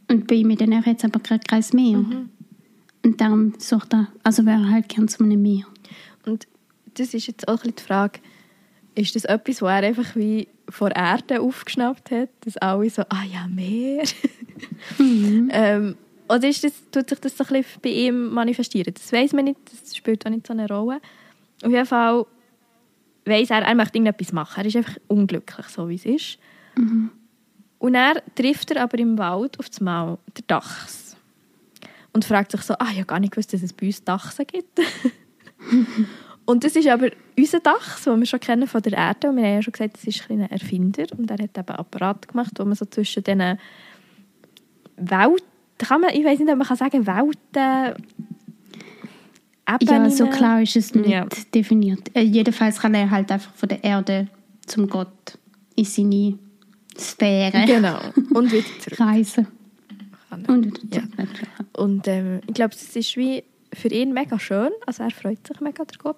[0.08, 2.04] Und bei ihm in der Nähe hat es aber gerade kein Meer.
[3.04, 5.66] Und darum sucht er, also wäre er halt gerne zu einem Meer.
[6.24, 6.46] Und
[7.00, 8.20] das ist jetzt auch ein bisschen die Frage,
[8.94, 13.24] ist das etwas, was er einfach wie vor Erde aufgeschnappt hat, dass alle so, ah
[13.24, 14.04] ja, Meer.
[14.98, 15.96] ähm,
[16.28, 18.92] oder ist das, tut sich das so ein bisschen bei ihm manifestieren?
[18.92, 21.00] Das weiß man nicht, das spielt auch nicht so eine Rolle.
[21.62, 22.26] Auf jeden Fall
[23.24, 24.60] weiss er, er möchte irgendetwas machen.
[24.60, 26.38] Er ist einfach unglücklich, so wie es ist.
[27.78, 31.16] Und er trifft er aber im Wald auf das Mal den Dachs.
[32.12, 34.46] Und fragt sich so, ah, ich habe gar nicht gewusst, dass es bei uns Dachsen
[34.46, 34.80] gibt.
[36.48, 39.28] Und das ist aber unser Dachs, den wir schon kennen von der Erde.
[39.28, 41.04] Und wir haben ja schon gesagt, das ist ein Erfinder.
[41.18, 43.58] Und er hat eben Apparat gemacht, wo man so zwischen diesen
[44.96, 45.44] Welten,
[45.76, 47.36] kann man, ich weiß nicht, ob man kann sagen Welten,
[49.68, 50.10] Ja, Ebenen.
[50.10, 51.26] so klar ist es nicht Ja.
[51.54, 52.10] definiert.
[52.16, 54.28] Äh, jedenfalls kann er halt einfach von der Erde
[54.64, 55.38] zum Gott
[55.76, 56.38] in seine
[56.98, 57.98] Sphäre Genau.
[58.32, 59.00] Und wieder zurück.
[59.00, 59.46] reisen.
[60.46, 61.02] Und wieder Ja.
[61.02, 61.18] zurück.
[61.18, 61.48] natürlich.
[61.76, 64.70] Und ähm, ich glaube, es ist wie für ihn mega schön.
[64.86, 66.16] Also er freut sich mega, der Gott.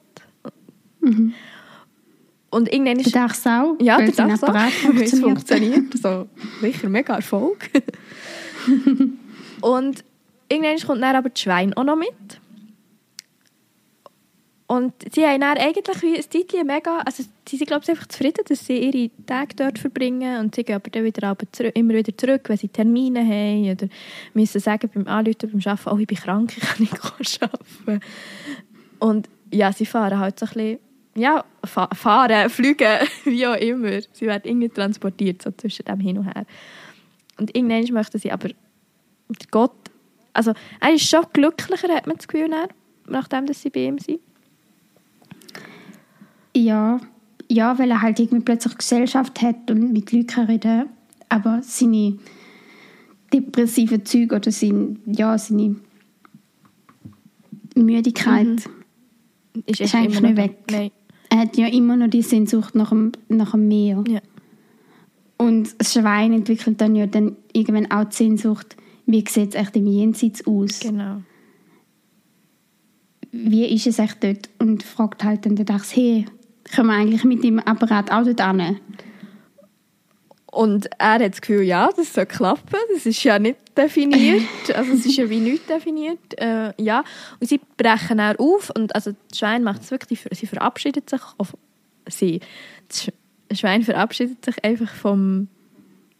[2.50, 3.14] Und irgendwann Der ist...
[3.14, 4.48] Dachs auch, Ja, der sein Dachs auch.
[4.48, 5.96] Apparat Weil es funktioniert.
[5.96, 6.28] So,
[6.60, 7.70] sicher mega Erfolg.
[9.60, 10.04] und
[10.48, 12.40] irgendwann kommt dann aber das Schwein auch noch mit.
[14.70, 18.06] Und sie haben dann eigentlich wie ein Zeitchen mega, also sie sind glaube ich einfach
[18.06, 21.72] zufrieden, dass sie ihre Tage dort verbringen und sie gehen aber dann wieder aber zurück,
[21.74, 23.88] immer wieder zurück, wenn sie Termine haben oder
[24.32, 26.78] müssen sagen beim Anrufen, beim Arbeiten, oh ich bin krank, ich kann
[27.18, 28.00] nicht arbeiten.
[29.00, 30.78] Und ja, sie fahren halt so ein bisschen,
[31.14, 34.00] ja, fa fahren, fliegen, wie auch immer.
[34.12, 36.44] Sie werden irgendwie transportiert, so zwischen dem hin und her.
[37.38, 38.50] Und irgendwann möchten sie aber
[39.50, 39.72] Gott,
[40.32, 42.68] also er ist schon glücklicher, hat man das Gefühl, dann,
[43.06, 44.20] nachdem dass sie bei ihm sind.
[46.56, 47.00] Ja,
[47.48, 50.88] ja, weil er halt irgendwie plötzlich Gesellschaft hat und mit Leuten kann reden
[51.30, 52.18] aber seine
[53.32, 55.76] depressiven Züge oder sein, ja, seine
[57.74, 58.68] Müdigkeit,
[59.66, 60.58] Ist, Ist einfach eigentlich nicht weg.
[60.70, 60.90] Nein.
[61.30, 64.04] Er hat ja immer noch die Sehnsucht nach dem, nach dem Meer.
[64.06, 64.20] Ja.
[65.38, 69.76] Und das Schwein entwickelt dann ja dann irgendwann auch die Sehnsucht, wie sieht es echt
[69.76, 70.80] im Jenseits aus?
[70.80, 71.22] Genau.
[73.32, 74.50] Wie ist es echt dort?
[74.58, 76.26] Und fragt halt dann den Dachs, hey,
[76.64, 78.76] können wir eigentlich mit dem Apparat auch dort hin?
[80.50, 82.78] Und er hat das Gefühl, ja, das soll klappen.
[82.92, 84.42] Das ist ja nicht definiert.
[84.74, 86.18] Also es ist ja wie nicht definiert.
[86.38, 87.04] Äh, ja.
[87.38, 88.70] Und sie brechen dann auf.
[88.70, 91.20] Und also das Schwein macht es wirklich, sie verabschiedet sich.
[91.38, 91.56] Auf,
[92.08, 92.40] sie,
[92.88, 95.46] das Schwein verabschiedet sich einfach vom,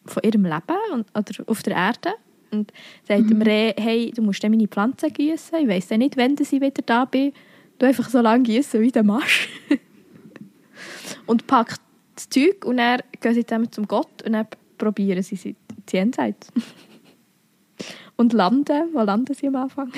[0.07, 2.14] von ihrem Leben und, oder auf der Erde.
[2.53, 2.73] Und
[3.07, 3.29] sagt mhm.
[3.29, 5.59] dem Reh, hey, du musst meine Pflanzen gießen.
[5.59, 7.33] Ich weiss nicht, wann ich wieder da bin.
[7.79, 9.49] Du einfach so lange gießen, wie du machst.
[11.27, 11.81] und packt
[12.20, 14.46] das Zeug und dann gehen sie zusammen zum Gott und dann
[14.78, 15.56] probieren sie sie
[15.90, 16.48] jenseits.
[18.16, 19.90] und landen, wo landen sie am Anfang?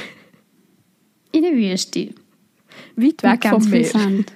[1.33, 2.15] In der Wüste.
[2.97, 3.85] Weit weg vom Meer.
[3.85, 4.33] Sand.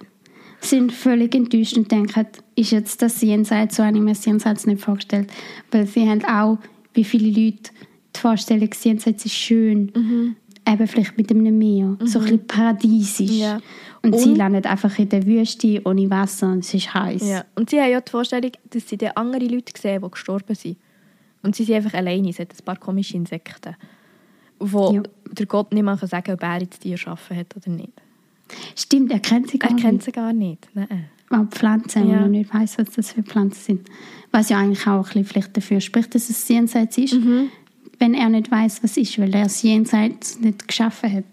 [0.60, 4.24] Sie sind völlig enttäuscht und denken, ist jetzt das Jenseits, so habe ich mir das
[4.24, 5.30] Jenseits nicht vorgestellt.
[5.70, 6.58] Weil sie haben auch,
[6.94, 7.70] wie viele Leute
[8.14, 9.92] die Vorstellung, das Jenseits ist schön.
[9.94, 10.36] Mhm.
[10.68, 12.06] Eben vielleicht mit einem Meer, mhm.
[12.06, 13.30] so ein bisschen paradiesisch.
[13.30, 13.60] Ja.
[14.06, 17.28] Und, und, sie landen einfach in der Wüste ohne Wasser und es ist heiß.
[17.28, 17.44] Ja.
[17.56, 20.76] Und sie haben ja die Vorstellung, dass sie dann andere Leute sehen, die gestorben sind.
[21.42, 23.74] Und sie sind einfach alleine, es hat ein paar komische Insekten,
[24.60, 25.02] wo ja.
[25.32, 27.92] der Gott nicht mal sagen kann, ob er jetzt die erschaffen hat oder nicht.
[28.76, 29.84] Stimmt, er kennt sie gar er nicht.
[29.84, 31.06] Er kennt sie gar nicht, nein.
[31.30, 32.20] Auch Pflanzen, ja.
[32.20, 33.88] man nicht weiß, was das für Pflanzen sind.
[34.30, 37.48] Was ja eigentlich auch ein bisschen vielleicht dafür spricht, dass es Jenseits ist, mhm.
[37.98, 41.24] wenn er nicht weiß, was ist, weil er das Jenseits nicht geschaffen hat.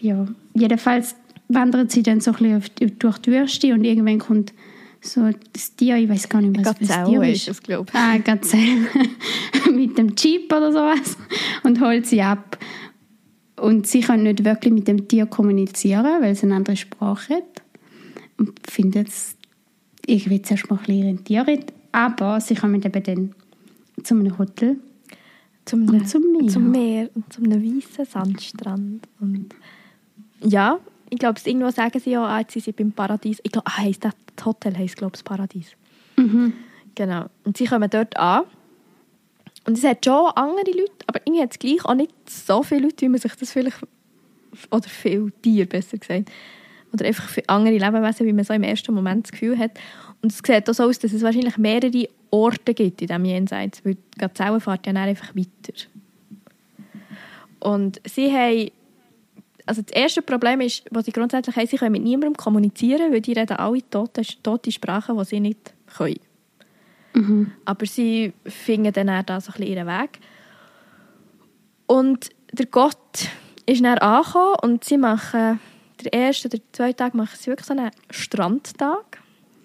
[0.00, 1.14] Ja, jedenfalls
[1.48, 4.52] wandert sie dann so ein bisschen durch die Wüste und irgendwann kommt
[5.00, 7.62] so das Tier, ich weiß gar nicht, was das Tier ist.
[7.62, 7.98] glaube ich.
[7.98, 8.86] Ah, Gazelle.
[9.72, 11.16] mit dem Jeep oder sowas
[11.62, 12.58] und holt sie ab.
[13.56, 17.62] Und sie kann nicht wirklich mit dem Tier kommunizieren, weil es eine andere Sprache hat.
[18.38, 19.36] Und findet es
[20.06, 21.72] irgendwie zuerst mal ein bisschen irritierend.
[21.92, 23.34] Aber sie kommen eben dann
[24.02, 24.78] zu einem Hotel.
[25.64, 26.48] Zum, und zum Meer.
[26.48, 29.08] Zum Meer und zum weißen Sandstrand.
[29.20, 29.54] Und
[30.44, 30.78] ja,
[31.10, 33.40] ich glaube, irgendwo sagen sie ja, als sie sind beim Paradies.
[33.42, 35.72] Ich glaube, ah, heisst das, das Hotel heisst, glaube ich, das Paradies.
[36.16, 36.52] Mhm.
[36.94, 37.26] Genau.
[37.44, 38.44] Und sie kommen dort an.
[39.66, 42.82] Und es hat schon andere Leute, aber irgendwie hat es gleich auch nicht so viele
[42.82, 43.78] Leute, wie man sich das vielleicht,
[44.70, 46.30] oder viele Tiere besser gesagt,
[46.92, 49.72] oder einfach für andere Lebewesen, wie man so im ersten Moment das Gefühl hat.
[50.22, 53.84] Und es sieht auch so aus, dass es wahrscheinlich mehrere Orte gibt in diesem Jenseits,
[53.84, 55.74] weil die Gazelle fährt ja dann einfach weiter.
[57.58, 58.70] Und sie haben
[59.66, 63.20] also das erste Problem ist, was sie grundsätzlich haben, sie können mit niemandem kommunizieren, weil
[63.20, 66.20] die reden alle tote, tote Sprachen, die sie nicht können.
[67.14, 67.52] Mhm.
[67.64, 70.20] Aber sie finden dann auch da so ein bisschen ihren Weg.
[71.86, 73.28] Und der Gott
[73.66, 75.58] ist dann angekommen und sie machen,
[76.04, 79.20] der erste oder zweite Tag machen sie wirklich so einen Strandtag,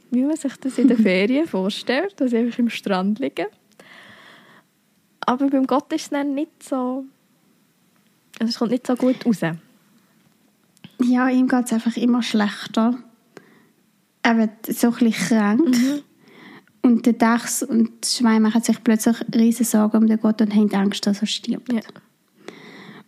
[0.09, 3.47] wie man sich das in den Ferien vorstellt, dass sie einfach im Strand liegen.
[5.19, 7.05] Aber beim Gott ist es dann nicht so,
[8.39, 9.41] also es kommt nicht so gut raus.
[11.03, 12.97] Ja, ihm geht es einfach immer schlechter.
[14.23, 15.67] Er wird so ein bisschen krank.
[15.67, 16.01] Mhm.
[16.83, 20.55] Und der Dachs und das Schwein machen sich plötzlich riesige Sorgen um den Gott und
[20.55, 21.71] haben Angst, dass er stirbt.
[21.71, 21.81] Ja.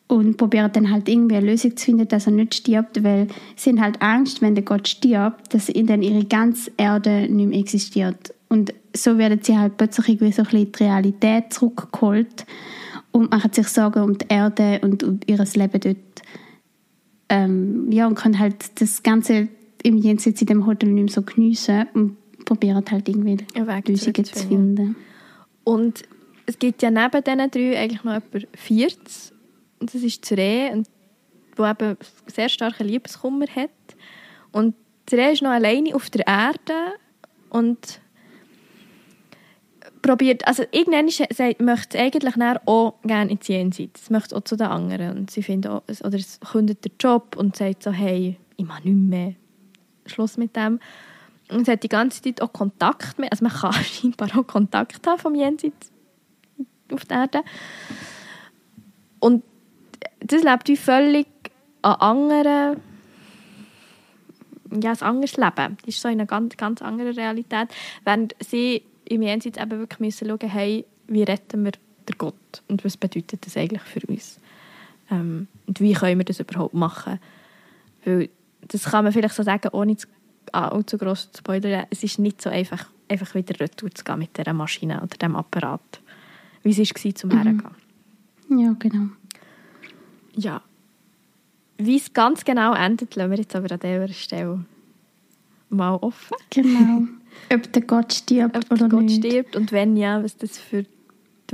[0.07, 3.71] Und probieren dann halt irgendwie eine Lösung zu finden, dass er nicht stirbt, weil sie
[3.71, 7.59] haben halt Angst, wenn der Gott stirbt, dass in dann ihre ganze Erde nicht mehr
[7.59, 8.33] existiert.
[8.47, 12.45] Und so werden sie halt plötzlich irgendwie so ein bisschen die Realität zurückgeholt
[13.11, 16.21] und machen sich Sorgen um die Erde und um ihr Leben dort
[17.29, 19.47] ähm, ja, und kann halt das Ganze
[19.83, 23.37] im Jenseits in dem Hotel nicht mehr so geniessen und probieren halt irgendwie
[23.87, 24.95] Lösungen zu finden.
[25.63, 26.03] Und
[26.45, 29.33] es gibt ja neben diesen drei eigentlich noch etwa 40.
[29.79, 30.83] Und das ist Zure,
[31.55, 33.69] wo eben sehr starken Liebeskummer hat.
[34.51, 36.93] Und Zure ist noch alleine auf der Erde
[37.49, 38.01] und
[40.03, 41.09] probiert, also irgendwann
[41.65, 42.35] möchte eigentlich
[42.65, 44.03] auch gerne ins Jenseits.
[44.03, 45.17] Es möchte auch zu den anderen.
[45.17, 48.87] Und sie findet auch, oder es kündet den Job und sagt so, hey, ich mache
[48.87, 49.33] nicht mehr.
[50.05, 50.79] Schluss mit dem.
[51.49, 55.07] Und sie hat die ganze Zeit auch Kontakt mit, also man kann scheinbar auch Kontakt
[55.07, 55.91] haben vom Jenseits
[56.91, 57.43] auf der Erde.
[59.19, 59.43] Und
[60.19, 61.27] das lebt wie völlig
[61.81, 62.81] an anderen
[64.81, 65.77] ja, ein anderes Leben.
[65.85, 67.69] Das ist so in einer ganz, ganz anderen Realität.
[68.03, 72.83] Während sie im Jenseits eben wirklich müssen schauen, hey, wie retten wir den Gott und
[72.83, 74.39] was bedeutet das eigentlich für uns?
[75.09, 77.19] Ähm, und wie können wir das überhaupt machen?
[78.05, 78.29] Weil
[78.67, 80.07] das kann man vielleicht so sagen, ohne zu,
[80.51, 81.85] allzu gross zu spoilern.
[81.89, 85.35] Es ist nicht so einfach, einfach wieder retour zu gehen mit dieser Maschine oder diesem
[85.35, 86.01] Apparat,
[86.63, 87.41] wie es war zum mhm.
[87.41, 87.63] Hergehen.
[88.49, 89.09] Ja, genau.
[90.35, 90.61] Ja.
[91.77, 94.65] Wie es ganz genau endet, lassen wir jetzt aber an dieser Stelle
[95.69, 96.37] mal offen.
[96.49, 97.07] Genau.
[97.53, 99.25] Ob der Gott stirbt ob oder der Gott nicht.
[99.25, 100.87] stirbt und wenn ja, was das für die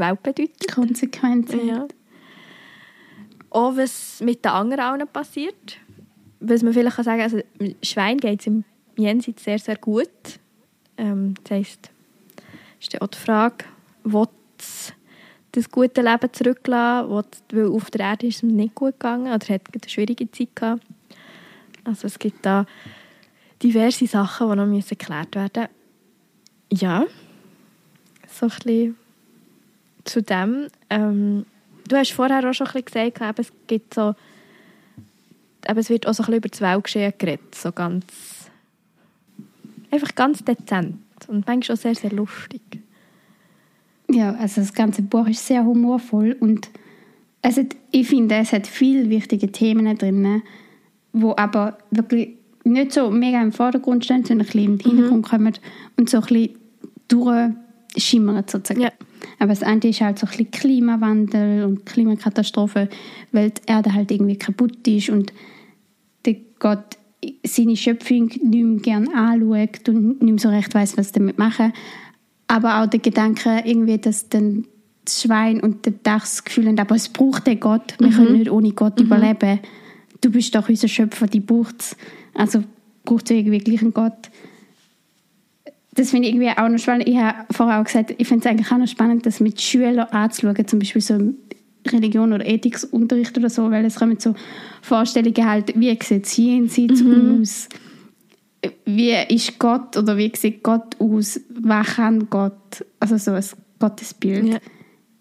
[0.02, 0.72] Welt bedeutet.
[0.74, 1.68] Konsequenzen.
[1.68, 1.88] Ja.
[3.50, 5.78] Auch was mit den anderen allen passiert.
[6.39, 8.63] Was man vielleicht kann sagen also dem Schwein geht es im
[8.96, 10.10] Jenseits sehr, sehr gut.
[10.98, 11.89] Ähm, das heisst,
[12.80, 13.65] ist dann auch die Frage,
[14.04, 14.94] will es
[15.54, 19.34] das gute Leben zurücklassen, es- weil auf der Erde ist es ihm nicht gut gegangen
[19.34, 20.84] oder hat eine schwierige Zeit gehabt.
[21.84, 22.65] Also es gibt da
[23.62, 25.67] diverse Sachen, die noch geklärt werden
[26.69, 26.82] müssen.
[26.82, 27.06] Ja,
[28.28, 28.95] so ein bisschen
[30.04, 30.67] zu dem.
[30.89, 31.45] Ähm,
[31.88, 34.15] du hast vorher auch schon ein bisschen gesagt, es gibt so,
[35.67, 38.06] eben, es wird auch so ein bisschen über das Weltgeschehen geredet, so ganz,
[39.91, 42.62] einfach ganz dezent und manchmal auch sehr, sehr lustig.
[44.12, 46.69] Ja, also das ganze Buch ist sehr humorvoll und
[47.41, 50.41] es hat, ich finde, es hat viele wichtige Themen drin,
[51.13, 55.54] wo aber wirklich nicht so mega im Vordergrund stehen, sondern ein bisschen im Hintergrund kommen
[55.98, 56.56] und so ein bisschen
[57.08, 58.82] durchschimmern sozusagen.
[58.82, 58.91] Ja.
[59.39, 62.89] Aber das eine ist halt so ein bisschen Klimawandel und Klimakatastrophe,
[63.32, 65.34] weil die Erde halt irgendwie kaputt ist und
[66.26, 66.98] der Gott
[67.45, 71.74] seine Schöpfung nicht mehr gerne anschaut und nicht mehr so recht weiß, was damit machen.
[72.48, 74.65] Aber auch der Gedanke, irgendwie, dass dann
[75.06, 78.38] das Schwein und der Dachs das Gefühl haben, aber es braucht den Gott, wir können
[78.38, 79.60] nicht ohne Gott überleben.
[80.22, 81.98] Du bist doch unser Schöpfer, die braucht es.
[82.34, 82.64] Also
[83.04, 84.30] braucht es irgendwie gleich einen Gott.
[85.94, 87.08] Das finde ich irgendwie auch noch spannend.
[87.08, 90.00] Ich habe vorher auch gesagt, ich finde es eigentlich auch noch spannend, das mit Schülern
[90.00, 91.36] anzuschauen, zum Beispiel so im
[91.88, 94.36] Religion- oder Ethikunterricht oder so, weil es kommen so
[94.82, 97.70] Vorstellungen halt, wie sieht das Jenseits aus?
[98.86, 101.40] Wie ist Gott oder wie sieht Gott aus?
[101.50, 102.86] Was kann Gott?
[103.00, 103.44] Also so ein
[103.80, 104.48] Gottesbild.
[104.48, 104.58] Ja.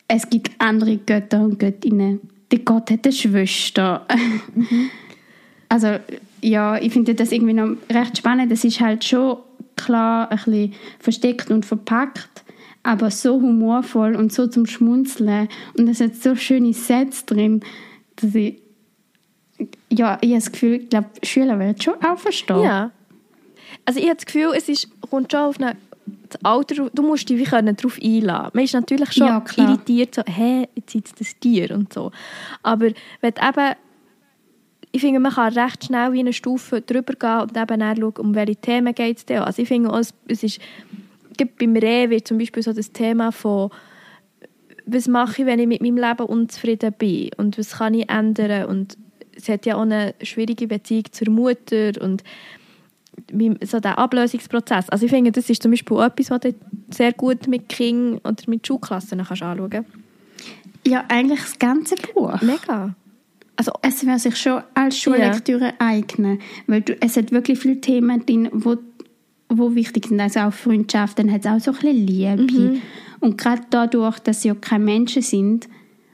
[0.08, 2.20] Es gibt andere Götter und Göttinnen.
[2.50, 4.06] Der Gott hat eine Schwester.
[5.68, 5.98] Also
[6.40, 8.50] ja, ich finde das irgendwie noch recht spannend.
[8.50, 9.38] Es ist halt schon
[9.76, 12.44] klar ein bisschen versteckt und verpackt,
[12.82, 17.60] aber so humorvoll und so zum Schmunzeln und es hat so schöne Sätze drin,
[18.16, 18.62] dass ich
[19.90, 22.62] ja, ich habe das Gefühl, ich glaube, Schüler werden schon auch verstehen.
[22.62, 22.90] Ja.
[23.84, 25.76] Also ich habe das Gefühl, es ist, kommt schon auf eine,
[26.28, 28.50] das Alter, du musst dich wie können darauf einlassen.
[28.54, 32.10] Man ist natürlich schon Ja, irritiert, so, hä, jetzt ist das Tier und so.
[32.62, 32.86] Aber
[33.20, 33.74] wenn eben,
[34.92, 38.14] ich finde, man kann recht schnell wie eine Stufe drüber gehen und eben dann schauen,
[38.18, 39.38] um welche Themen geht es denn.
[39.42, 40.60] Also ich finde es- es ist,
[41.36, 43.70] gerade beim Reh wird zum Beispiel so das Thema von
[44.90, 48.66] was mache ich, wenn ich mit meinem Leben unzufrieden bin und was kann ich ändern
[48.70, 48.96] und
[49.36, 52.24] sie hat ja auch eine schwierige Beziehung zur Mutter und
[53.64, 54.88] so der Ablösungsprozess.
[54.88, 56.54] Also ich finde, das ist zum Beispiel auch etwas, was du
[56.90, 59.84] sehr gut mit Kindern oder mit Schulklassen kannst anschauen
[60.86, 62.40] ja, eigentlich das ganze Buch.
[62.40, 62.94] Mega.
[63.56, 68.24] Also Es wäre sich schon als Schullektüre eignen, weil du, es hat wirklich viele Themen
[68.24, 68.76] drin, wo,
[69.48, 72.80] wo wichtig sind, also auch Freundschaft, dann hat es auch so ein bisschen Liebe.
[73.20, 75.68] Und gerade dadurch, dass sie ja keine Menschen sind,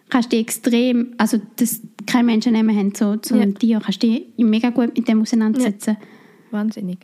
[0.09, 4.07] kannst du extrem, also dass keine Menschen nehmen haben, so, so ein Tier, kannst du
[4.07, 5.99] dich mega gut mit dem auseinandersetzen,
[6.55, 6.99] wahnsinnig.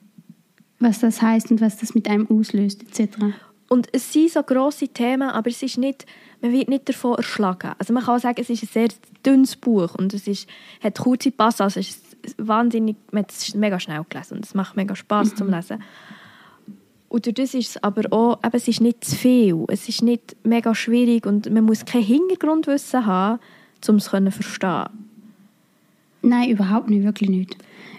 [0.81, 3.19] was das heißt und was das mit einem auslöst, etc.
[3.69, 6.07] Und es sind so grosse Themen, aber es ist nicht,
[6.41, 7.73] man wird nicht davon erschlagen.
[7.79, 8.89] Also man kann auch sagen, es ist ein sehr
[9.25, 10.49] dünnes Buch und es ist,
[10.83, 11.79] hat kurze Passagen.
[11.79, 15.51] Es ist wahnsinnig, man hat es mega schnell gelesen und es macht mega Spass zum
[15.51, 15.83] Lesen.
[17.09, 20.03] Und durch das ist es aber auch, eben, es ist nicht zu viel, es ist
[20.03, 23.41] nicht mega schwierig und man muss kein Hintergrundwissen haben,
[23.89, 24.87] um es zu verstehen.
[26.23, 27.57] Nein, überhaupt nicht, wirklich nicht.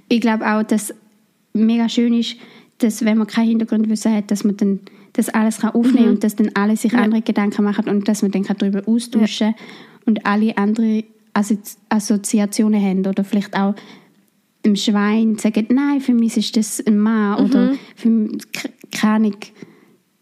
[0.10, 0.94] Ich glaube auch, dass
[1.54, 2.36] mega schön ist,
[2.80, 4.80] dass wenn man kein Hintergrundwissen hat, dass man dann
[5.14, 7.00] das alles kann aufnehmen und dass dann alle sich Ja.
[7.00, 9.54] andere Gedanken machen und dass man dann kann darüber austauschen
[10.06, 13.76] und alle andere Assozi Assoziationen haben oder vielleicht auch
[14.64, 19.14] im Schwein sagen, nein, für mich ist das ein Mann oder für mich, k- keine
[19.16, 19.36] Ahnung,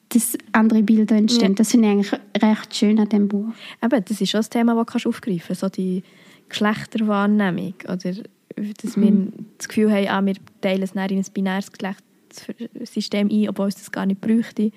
[0.10, 1.50] dass andere Bilder entstehen.
[1.52, 1.56] Ja.
[1.56, 3.50] Das finde ich eigentlich recht schön an dem Buch.
[3.84, 6.04] Eben, das ist auch ein Thema, das du aufgreifen kannst, so die
[6.48, 7.74] Geschlechterwahrnehmung.
[7.86, 8.14] Oder
[8.82, 13.68] dass wir das Gefühl haben, ah, wir teilen es in ein binäres Geschlechtssystem ein, obwohl
[13.68, 14.72] es das gar nicht bräuchte.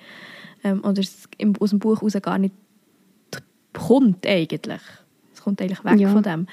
[0.65, 1.29] Ähm, oder es
[1.61, 2.55] aus dem Buch heraus gar nicht
[3.73, 4.81] kommt eigentlich.
[5.33, 6.13] Es kommt eigentlich weg Ja.
[6.13, 6.47] von dem.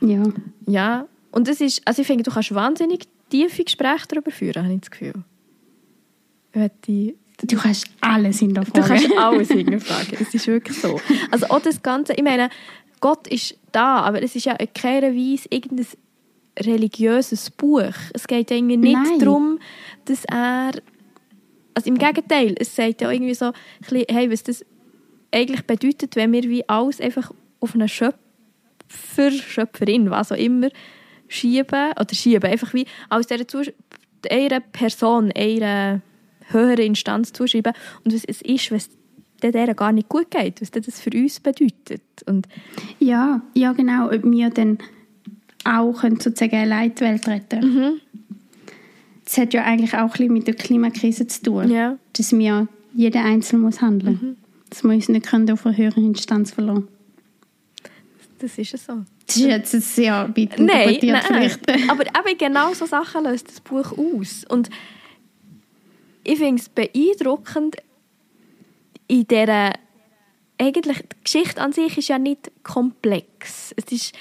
[0.00, 0.22] Ja.
[0.66, 4.74] Ja, und das ist, also ich finde, du kannst wahnsinnig tiefe Gespräche darüber führen, habe
[4.74, 5.14] ich das Gefühl.
[6.52, 7.16] Wenn die
[7.46, 8.82] Du kannst alles Du hinterfragen.
[8.88, 10.18] kannst alles hinterfragen.
[10.20, 11.00] Es ist wirklich so.
[11.30, 12.50] Also auch das Ganze, ich meine,
[13.00, 15.86] Gott ist da, aber es ist ja in keiner Weise irgendein
[16.60, 17.94] religiöses Buch.
[18.12, 19.18] Es geht irgendwie nicht Nein.
[19.18, 19.58] darum,
[20.04, 20.72] dass er...
[21.74, 24.64] Also im Gegenteil, es sagt ja irgendwie so, ein bisschen, hey, was das
[25.32, 27.30] eigentlich bedeutet, wenn wir wie alles einfach
[27.60, 30.70] auf einen Schöpfer, Schöpferin, was auch immer,
[31.28, 33.68] schieben, oder schieben, einfach wie aus dieser Zus
[34.28, 36.00] einer Person, einer
[36.48, 38.90] höheren Instanz zuschreiben und was es ist, was
[39.42, 42.02] der gar nicht gut geht, was das für uns bedeutet.
[42.26, 42.48] Und
[42.98, 44.78] ja, ja genau, ob wir dann
[45.68, 48.00] auch können sozusagen eine Leitwelt retten mhm.
[49.24, 51.98] Das hat ja eigentlich auch ein bisschen mit der Klimakrise zu tun, ja.
[52.14, 54.18] dass wir, jeder Einzelne muss handeln.
[54.22, 54.36] Mhm.
[54.70, 56.88] Dass wir uns nicht können auf eine höhere Instanz verlassen
[58.38, 59.04] Das ist ja so.
[59.26, 61.60] Das ist jetzt ein sehr weit nein, nein, vielleicht.
[61.90, 64.46] aber eben genau so Sachen löst das Buch aus.
[64.48, 64.70] Und
[66.24, 67.76] ich finde es beeindruckend,
[69.08, 69.74] in dieser
[70.58, 73.74] eigentlich, die Geschichte an sich ist ja nicht komplex.
[73.76, 74.14] Es ist,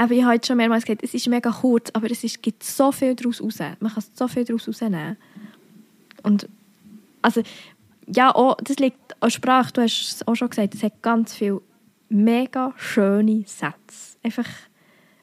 [0.00, 2.62] eben, ich habe jetzt schon mehrmals gesagt, es ist mega kurz, aber es ist, gibt
[2.62, 3.58] so viel daraus raus.
[3.80, 5.16] Man kann so viel daraus rausnehmen.
[6.22, 6.48] Und,
[7.22, 7.42] also,
[8.06, 11.34] ja, auch, das liegt an Sprache, du hast es auch schon gesagt, es hat ganz
[11.34, 11.60] viele
[12.08, 14.16] mega schöne Sätze.
[14.22, 14.48] Einfach,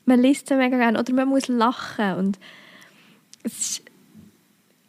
[0.05, 2.39] man liest sie mega gerne oder man muss lachen und
[3.43, 3.81] es ist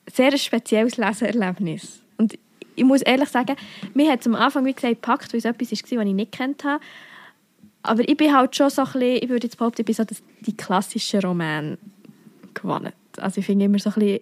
[0.06, 2.00] ein sehr spezielles Leseerlebnis.
[2.16, 2.38] Und
[2.76, 3.56] ich muss ehrlich sagen,
[3.94, 6.32] mir hat es am Anfang, wie gesagt, gepackt, weil es etwas war, was ich nicht
[6.32, 6.82] kennt habe.
[7.82, 10.04] Aber ich bin halt schon so ein bisschen, ich würde jetzt behaupten, ich bin so
[10.04, 11.78] das, die klassischen Romane
[12.54, 12.92] gewonnen.
[13.16, 14.20] Also ich finde immer so ein bisschen,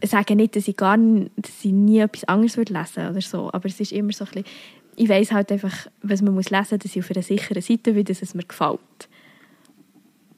[0.00, 3.50] ich sage nicht, dass ich, gar dass ich nie etwas anderes würde lesen oder so,
[3.52, 4.44] aber es ist immer so ein bisschen,
[4.96, 7.92] ich weiß halt einfach, was man muss lesen muss, dass ich auf einer sicheren Seite
[7.92, 8.80] bin, dass es mir gefällt.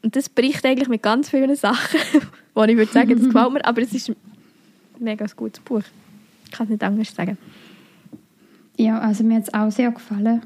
[0.02, 2.00] Und das bricht eigentlich mit ganz vielen Sachen,
[2.54, 4.16] wo ich würde sagen, das gefällt mir, aber es ist ein
[4.98, 5.82] mega gutes Buch.
[6.44, 7.38] Ich kann es nicht anders sagen.
[8.76, 10.42] Ja, also mir hat es auch sehr gefallen.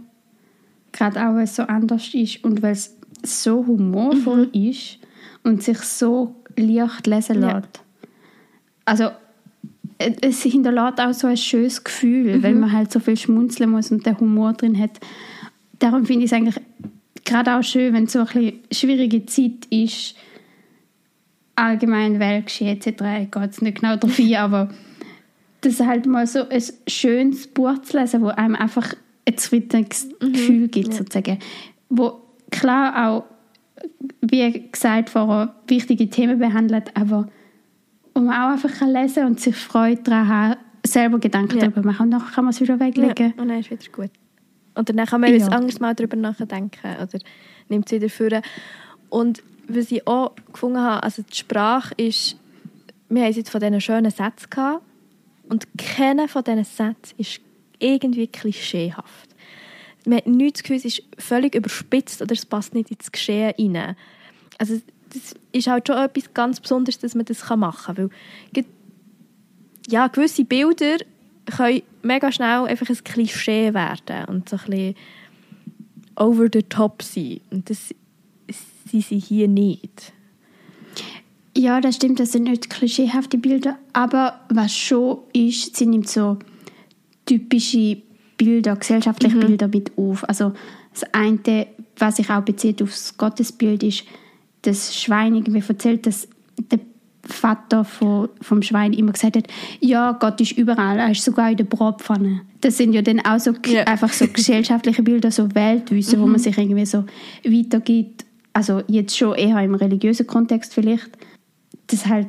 [0.92, 4.68] Gerade auch, weil es so anders ist und weil es so humorvoll mhm.
[4.70, 4.98] ist
[5.42, 7.54] und sich so leicht lesen lässt.
[7.54, 8.08] Ja.
[8.84, 9.10] Also
[9.98, 12.42] es hinterlässt auch so ein schönes Gefühl, mhm.
[12.42, 15.00] weil man halt so viel schmunzeln muss und der Humor drin hat.
[15.78, 16.60] Darum finde ich es eigentlich
[17.24, 20.16] gerade auch schön, wenn es so eine bisschen schwierige Zeit ist,
[21.54, 23.30] allgemein Weltgeschehen etc.
[23.30, 24.70] Gehe jetzt nicht genau darauf ein, aber
[25.60, 28.94] das halt mal so ein schönes Buch zu lesen, wo einem einfach
[29.26, 30.32] ein zufriedenes mhm.
[30.32, 30.94] Gefühl gibt, ja.
[30.94, 31.38] sozusagen.
[31.88, 32.20] Wo
[32.50, 33.24] klar auch,
[34.20, 37.28] wie gesagt, vorher wichtige Themen behandelt, aber
[38.14, 41.68] wo man auch einfach kann lesen und sich Freude daran haben, selber Gedanken ja.
[41.68, 43.32] darüber machen und dann kann man es wieder weglegen.
[43.36, 43.42] Ja.
[43.42, 44.10] Und dann ist wieder gut.
[44.74, 45.46] Oder dann kann man ja.
[45.46, 47.18] ein anderes Mal darüber nachdenken oder
[47.68, 48.42] nimmt es wieder vor.
[49.08, 52.36] Und was ich auch gefunden habe, also die Sprache ist,
[53.08, 54.82] wir haben jetzt von diesen schönen Sätzen gehabt,
[55.48, 57.40] und keiner von diesen Sätzen ist
[57.82, 59.28] irgendwie klischeehaft.
[60.06, 63.54] Man hat nicht das Gefühl, es ist völlig überspitzt oder es passt nicht ins Geschehen
[63.58, 63.96] rein.
[64.58, 64.80] Also
[65.10, 68.10] das ist halt schon etwas ganz Besonderes, dass man das machen kann.
[68.54, 68.64] Weil
[69.88, 70.96] ja, gewisse Bilder
[71.56, 74.94] können mega schnell einfach ein Klischee werden und so ein bisschen
[76.16, 77.40] over the top sein.
[77.50, 77.94] Und das
[78.90, 80.12] sind sie hier nicht.
[81.56, 86.38] Ja, das stimmt, das sind nicht klischeehafte Bilder, aber was schon ist, sie nimmt so
[87.26, 87.98] typische
[88.36, 89.40] Bilder, gesellschaftliche mhm.
[89.40, 90.28] Bilder mit auf.
[90.28, 90.52] Also
[90.92, 91.66] das eine,
[91.96, 94.04] was sich auch bezieht aufs Gottesbild, ist,
[94.62, 96.28] das Schwein irgendwie erzählt, dass
[96.70, 96.80] der
[97.24, 99.46] Vater von, vom Schwein immer gesagt hat,
[99.80, 102.42] ja, Gott ist überall, er ist sogar in der Bratpfanne.
[102.60, 103.84] Das sind ja dann auch so yeah.
[103.84, 106.22] einfach so gesellschaftliche Bilder, so Weltwissen, mhm.
[106.22, 107.04] wo man sich irgendwie so
[107.44, 108.24] weitergibt.
[108.52, 111.10] Also jetzt schon eher im religiösen Kontext vielleicht
[111.86, 112.28] das halt,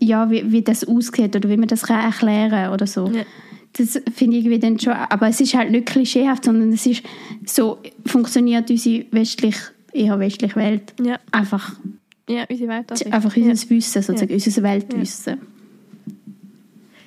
[0.00, 3.08] ja, wie, wie das aussieht oder wie man das kann erklären oder so.
[3.08, 3.22] Ja.
[3.74, 7.02] Das finde ich irgendwie dann schon, aber es ist halt nicht klischeehaft, sondern es ist
[7.44, 9.56] so, funktioniert unsere westlich,
[9.92, 11.18] eher westliche Welt ja.
[11.30, 11.76] einfach.
[12.28, 12.90] Ja, unsere Welt.
[12.90, 13.04] Also.
[13.10, 13.70] Einfach unser ja.
[13.70, 14.34] Wissen, sozusagen, ja.
[14.34, 15.38] unser Weltwissen.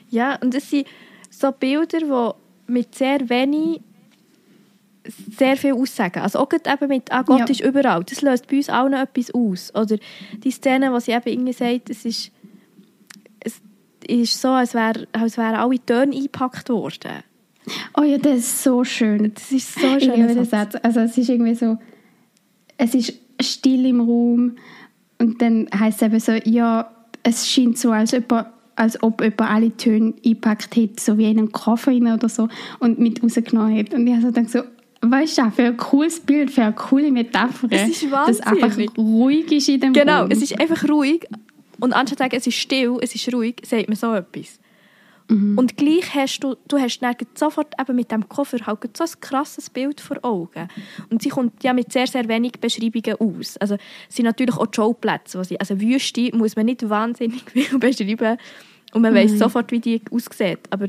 [0.09, 0.35] Ja.
[0.41, 0.87] und es sind
[1.29, 3.81] so Bilder, die mit sehr wenig
[5.37, 6.19] sehr viel aussagen.
[6.19, 7.45] Also auch eben mit «Ah, Gott ja.
[7.45, 9.73] ist überall», das löst bei uns auch noch etwas aus.
[9.73, 9.97] Oder
[10.43, 12.31] die Szene, wo sie eben irgendwie sagt, es ist,
[14.05, 17.23] ist so, als wären als wär alle Töne eingepackt worden.
[17.97, 19.31] Oh ja, das ist so schön.
[19.33, 20.39] Das ist so schön.
[20.39, 20.75] Ich Satz.
[20.81, 21.77] Also es ist irgendwie so,
[22.77, 24.53] es ist still im Raum
[25.19, 26.89] und dann heißt es eben so, ja,
[27.23, 31.37] es scheint so, als, jemand, als ob jemand alle Töne eingepackt hätte, so wie in
[31.37, 32.47] einem Koffer oder so
[32.79, 33.95] und mit rausgenommen hätte.
[33.95, 34.61] Und ich habe so gedacht so,
[35.01, 37.67] weißt du, für ein cooles Bild, für eine coole Metapher.
[37.69, 38.41] Es ist wahnsinnig.
[38.41, 40.31] Dass einfach ruhig ist in dem Genau, Raum.
[40.31, 41.27] es ist einfach ruhig.
[41.81, 44.59] Und anstatt zu sagen, es ist still, es ist ruhig, sagt man so etwas.
[45.27, 45.57] Mhm.
[45.57, 49.09] Und gleich hast du, du hast dann sofort eben mit dem Koffer halt so ein
[49.21, 50.67] krasses Bild vor Augen.
[51.09, 53.57] Und sie kommt ja mit sehr, sehr wenig Beschreibungen aus.
[53.57, 53.75] Also
[54.09, 58.37] es sind natürlich auch Showplätze, wo sie, also Wüste muss man nicht wahnsinnig viel beschreiben
[58.93, 59.17] und man mhm.
[59.17, 60.59] weiß sofort, wie die aussieht.
[60.69, 60.87] Aber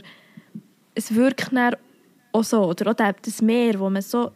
[0.95, 1.76] es wirkt dann
[2.32, 2.64] auch so.
[2.64, 4.32] Oder auch das Meer, das man so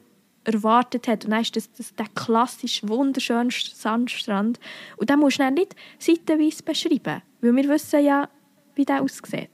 [0.47, 1.25] erwartet hat.
[1.25, 4.59] Und dann ist das, das der klassisch wunderschöne Sandstrand.
[4.97, 7.23] Und den musst du dann nicht seitenweise beschreiben.
[7.41, 8.29] Weil wir wissen ja,
[8.75, 9.51] wie der aussieht.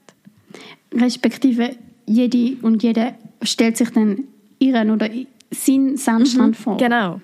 [0.93, 1.75] Respektive
[2.05, 4.25] jede und jeder stellt sich dann
[4.59, 5.09] ihren oder
[5.51, 6.77] seinen Sandstrand vor.
[6.77, 7.19] Genau.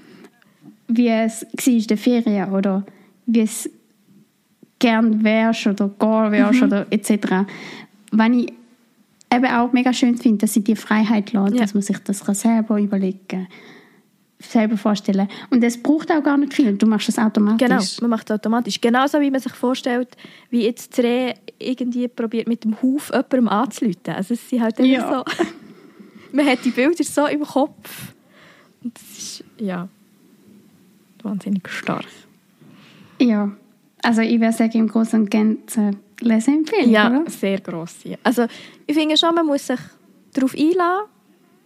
[0.88, 2.86] Wie es war in der Ferien oder
[3.26, 3.70] wie es
[4.80, 7.46] gern wärst oder gar wärst oder etc.
[8.12, 8.54] Wenn ich
[9.34, 11.62] eben auch mega schön finde, dass sie die Freiheit lässt, Ja.
[11.62, 13.48] dass man sich das kann selber überlegen kann,
[14.40, 15.28] selber vorstellen.
[15.50, 16.74] Und es braucht auch gar nicht viel.
[16.78, 17.68] Du machst das automatisch.
[17.68, 18.80] Genau, man macht es automatisch.
[18.82, 20.10] Genauso wie man sich vorstellt,
[20.50, 24.14] wie jetzt das Reh irgendwie probiert mit dem Huf jemandem anzuleiten.
[24.16, 25.24] Also es sind halt einfach Ja.
[25.38, 25.46] so...
[26.32, 28.14] Man hat die Bilder so im Kopf.
[28.84, 29.88] Und das ist, ja,
[31.24, 32.06] wahnsinnig stark.
[33.20, 33.52] Ja.
[34.04, 37.30] Also ich würde sagen, im Großen und Ganzen Leseempfehlung, Ja, oder?
[37.30, 37.96] sehr gross.
[38.04, 38.18] Ja.
[38.24, 38.46] Also
[38.88, 39.80] ich finde schon, man muss sich
[40.34, 41.08] darauf einlassen,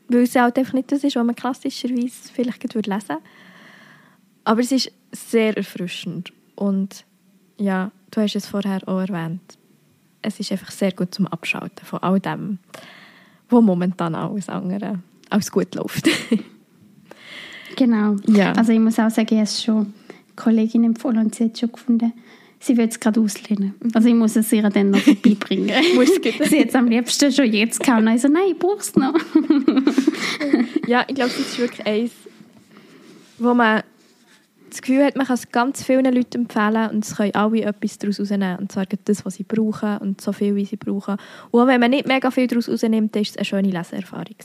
[0.10, 3.18] weil es halt einfach nicht das ist, was man klassischerweise vielleicht lesen würde.
[4.43, 6.32] Aber es ist sehr erfrischend.
[6.56, 7.06] Und
[7.58, 9.58] ja, du hast es vorher auch erwähnt,
[10.22, 12.60] es ist einfach sehr gut zum Abschalten von all dem,
[13.49, 14.99] wo momentan alles andere
[15.30, 16.08] alles gut läuft.
[17.76, 18.16] Genau.
[18.28, 18.51] Ja.
[18.54, 19.93] Also ich muss auch sagen, ich habe es schon eine
[20.36, 22.14] Kollegin empfohlen und sie hat schon gefunden,
[22.64, 23.76] sie will es gerade auslehnen.
[23.93, 25.70] Also ich muss es ihr dann noch vorbeibringen.
[26.49, 28.01] Sie es am liebsten schon jetzt gehabt.
[28.01, 29.14] Und ich so, nein, ich brauche es noch.
[30.88, 32.11] ja, ich glaube, das ist wirklich eins,
[33.38, 33.84] wo man
[34.70, 37.97] das Gefühl hat, man kann es ganz vielen Leuten empfehlen und es können alle etwas
[37.99, 38.57] daraus rausnehmen.
[38.57, 41.18] Und zwar gerade das, was sie brauchen und so viel, wie sie brauchen.
[41.51, 44.36] Und auch wenn man nicht mega viel daraus rausnimmt, ist es eine schöne Leseerfahrung.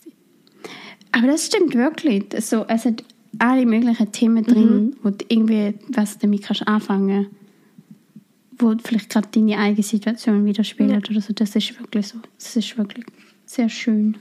[1.13, 2.25] Aber das stimmt wirklich.
[2.41, 3.05] So, es hat
[3.39, 7.29] alle möglichen Themen drin, wo du irgendwie was damit kannst anfangen
[8.59, 11.33] wo vielleicht gerade deine eigene Situation widerspiegelt oder so.
[11.33, 12.19] Das ist wirklich so.
[12.37, 13.07] Das ist wirklich
[13.47, 14.17] sehr schön.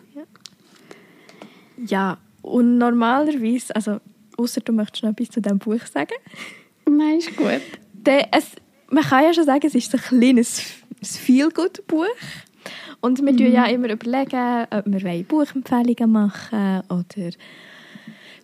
[1.85, 3.99] Ja, und normalerweise, also
[4.37, 6.13] außer du möchtest noch etwas zu diesem Buch sagen,
[6.89, 7.61] Nein, ist gut.
[8.03, 8.51] dann, es,
[8.89, 10.61] man kann ja schon sagen, es ist ein kleines
[11.01, 12.05] ein Feel-Good-Buch.
[12.99, 17.31] Und wir tun ja immer überlegen, ob wir Buchempfehlungen machen oder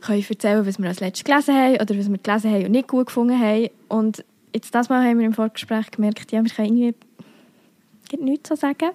[0.02, 2.88] können erzählen, was wir als letztes gelesen haben oder was wir gelesen haben und nicht
[2.88, 3.70] gut gefunden haben.
[3.88, 4.24] Und
[4.54, 6.96] jetzt das Mal haben wir im Vorgespräch gemerkt, ja, wir können irgendwie
[8.20, 8.92] nichts zu sagen.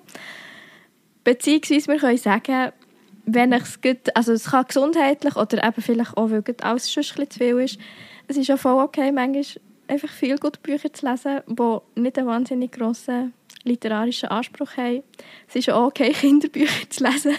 [1.24, 2.72] Beziehungsweise wir können sagen,
[3.26, 7.30] wenn es gut, also es kann gesundheitlich oder eben vielleicht auch, weil alles schon ein
[7.30, 7.78] zu viel ist,
[8.26, 9.44] es ist ja voll okay, manchmal
[9.88, 13.32] einfach viel gute Bücher zu lesen, die nicht einen wahnsinnig grossen
[13.64, 15.02] literarischen Anspruch haben.
[15.48, 17.36] Es ist auch okay, Kinderbücher zu lesen.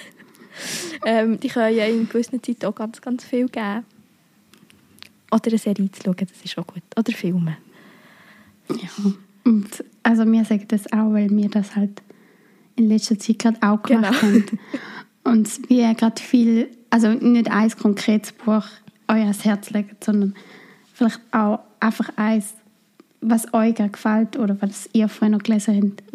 [1.05, 3.85] ähm, die können ja in gewissen Zeiten auch ganz, ganz viel geben.
[5.31, 6.83] Oder eine Serie zu schauen, das ist auch gut.
[6.97, 7.57] Oder Filme.
[8.69, 9.11] Ja.
[9.45, 12.01] Und also wir sagen das auch, weil wir das halt
[12.75, 14.33] in letzter Zeit gerade auch gemacht Genau.
[14.33, 14.59] haben.
[15.23, 18.63] Und wir gerade viel, also nicht ein konkretes Buch
[19.07, 20.35] euch ans Herz legen, sondern
[20.93, 22.53] vielleicht auch einfach eins,
[23.21, 25.75] was euch gerade gefällt oder was ihr vorher noch gelesen
[26.11, 26.13] habt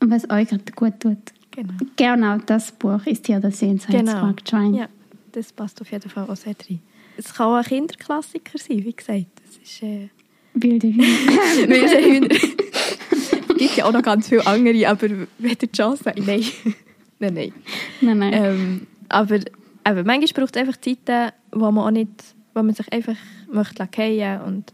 [0.00, 1.18] und was euch gerade gut tut.
[1.52, 1.74] Genau.
[1.96, 4.74] Genau das Buch ist ja der Sehenswürdigkeitsmarkt Schwein.
[4.74, 4.88] Ja,
[5.32, 6.80] das passt auf jeden Fall auch sehr rein.
[7.16, 9.26] Es kann auch ein Kinderklassiker sein, wie gesagt.
[9.48, 9.82] Es ist...
[9.82, 10.08] Äh,
[10.54, 11.04] Wilde Hühner.
[11.68, 12.28] Wilde Hühner.
[12.30, 16.44] es gibt ja auch noch ganz viele andere, aber wenn die Chance hat, nein.
[17.18, 17.52] nein, nein.
[18.00, 18.32] nein, nein.
[18.32, 22.10] Ähm, aber eben, manchmal braucht es einfach Zeiten, wo man auch nicht,
[22.54, 23.16] wo man sich einfach
[23.52, 24.72] möchte fallen und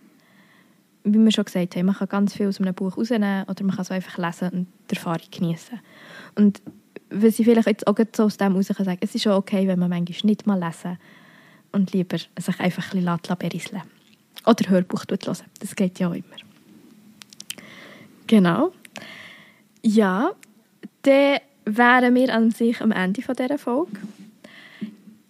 [1.05, 3.77] wie wir schon gesagt haben, man kann ganz viel aus einem Buch rausnehmen oder man
[3.77, 5.79] kann es einfach lesen und die Erfahrung genießen.
[6.35, 6.61] Und
[7.11, 9.69] was ich vielleicht jetzt auch so aus dem heraus kann sagen, es ist auch okay,
[9.69, 10.99] wenn man manchmal nicht mal lesen
[11.71, 13.83] und lieber sich einfach ein bisschen berieseln
[14.47, 15.37] Oder Hörbuch hören.
[15.61, 16.25] Das geht ja auch immer.
[18.27, 18.73] Genau.
[19.83, 20.33] Ja,
[21.03, 23.99] dann wären wir an sich am Ende dieser Folge.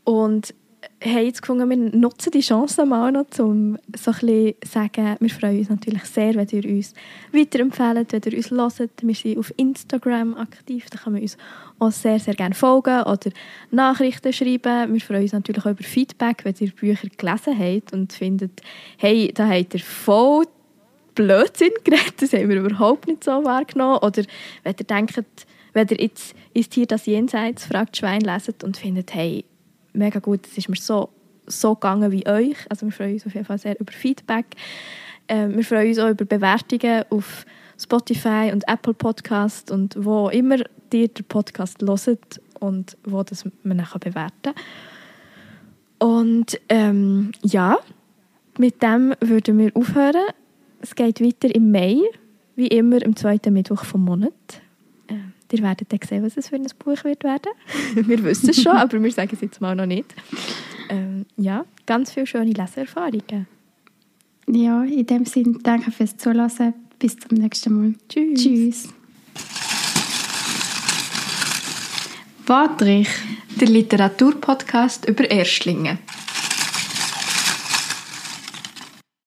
[0.05, 0.55] Und
[1.15, 5.59] haben jetzt gefunden, wir nutzen die Chance mal noch, um so zu sagen, wir freuen
[5.59, 6.95] uns natürlich sehr, wenn ihr uns
[7.33, 8.91] weiterempfehlt, wenn ihr uns hört.
[9.03, 11.37] Wir sind auf Instagram aktiv, da kann man uns
[11.79, 13.31] auch sehr, sehr gerne folgen oder
[13.71, 14.93] Nachrichten schreiben.
[14.93, 18.63] Wir freuen uns natürlich auch über Feedback, wenn ihr Bücher gelesen habt und findet,
[18.97, 20.47] hey, da habt ihr voll
[21.15, 23.99] Blödsinn geredet, das haben wir überhaupt nicht so wahrgenommen.
[24.03, 24.23] Oder
[24.63, 25.25] wenn ihr denkt,
[25.73, 29.45] wenn ihr jetzt «Ist hier das Jenseits?» fragt Schwein leset und findet, hey,
[29.97, 31.09] mega gut, es ist mir so,
[31.47, 32.57] so gegangen wie euch.
[32.69, 34.47] Also wir freuen uns auf jeden Fall sehr über Feedback.
[35.29, 37.45] Ähm, wir freuen uns auch über Bewertungen auf
[37.79, 40.59] Spotify und Apple Podcast und wo immer
[40.93, 44.55] ihr den Podcast hört und wo das man dann bewerten kann.
[45.99, 47.79] Und ähm, ja,
[48.59, 50.25] mit dem würden wir aufhören.
[50.81, 51.99] Es geht weiter im Mai,
[52.55, 54.33] wie immer am zweiten Mittwoch vom Monat.
[55.53, 57.53] Ihr werdet dann sehen, was es für ein Buch wird werden.
[57.95, 60.15] wir wissen es schon, aber wir sagen es jetzt mal noch nicht.
[60.89, 63.47] Ähm, ja, ganz viele schöne Leserfahrungen.
[64.49, 66.75] Ja, in dem Sinne danke fürs Zuhören.
[66.99, 67.95] Bis zum nächsten Mal.
[68.09, 68.43] Tschüss.
[68.43, 68.89] Tschüss.
[72.47, 73.09] Patrick,
[73.61, 75.99] der Literaturpodcast über Erstlinge.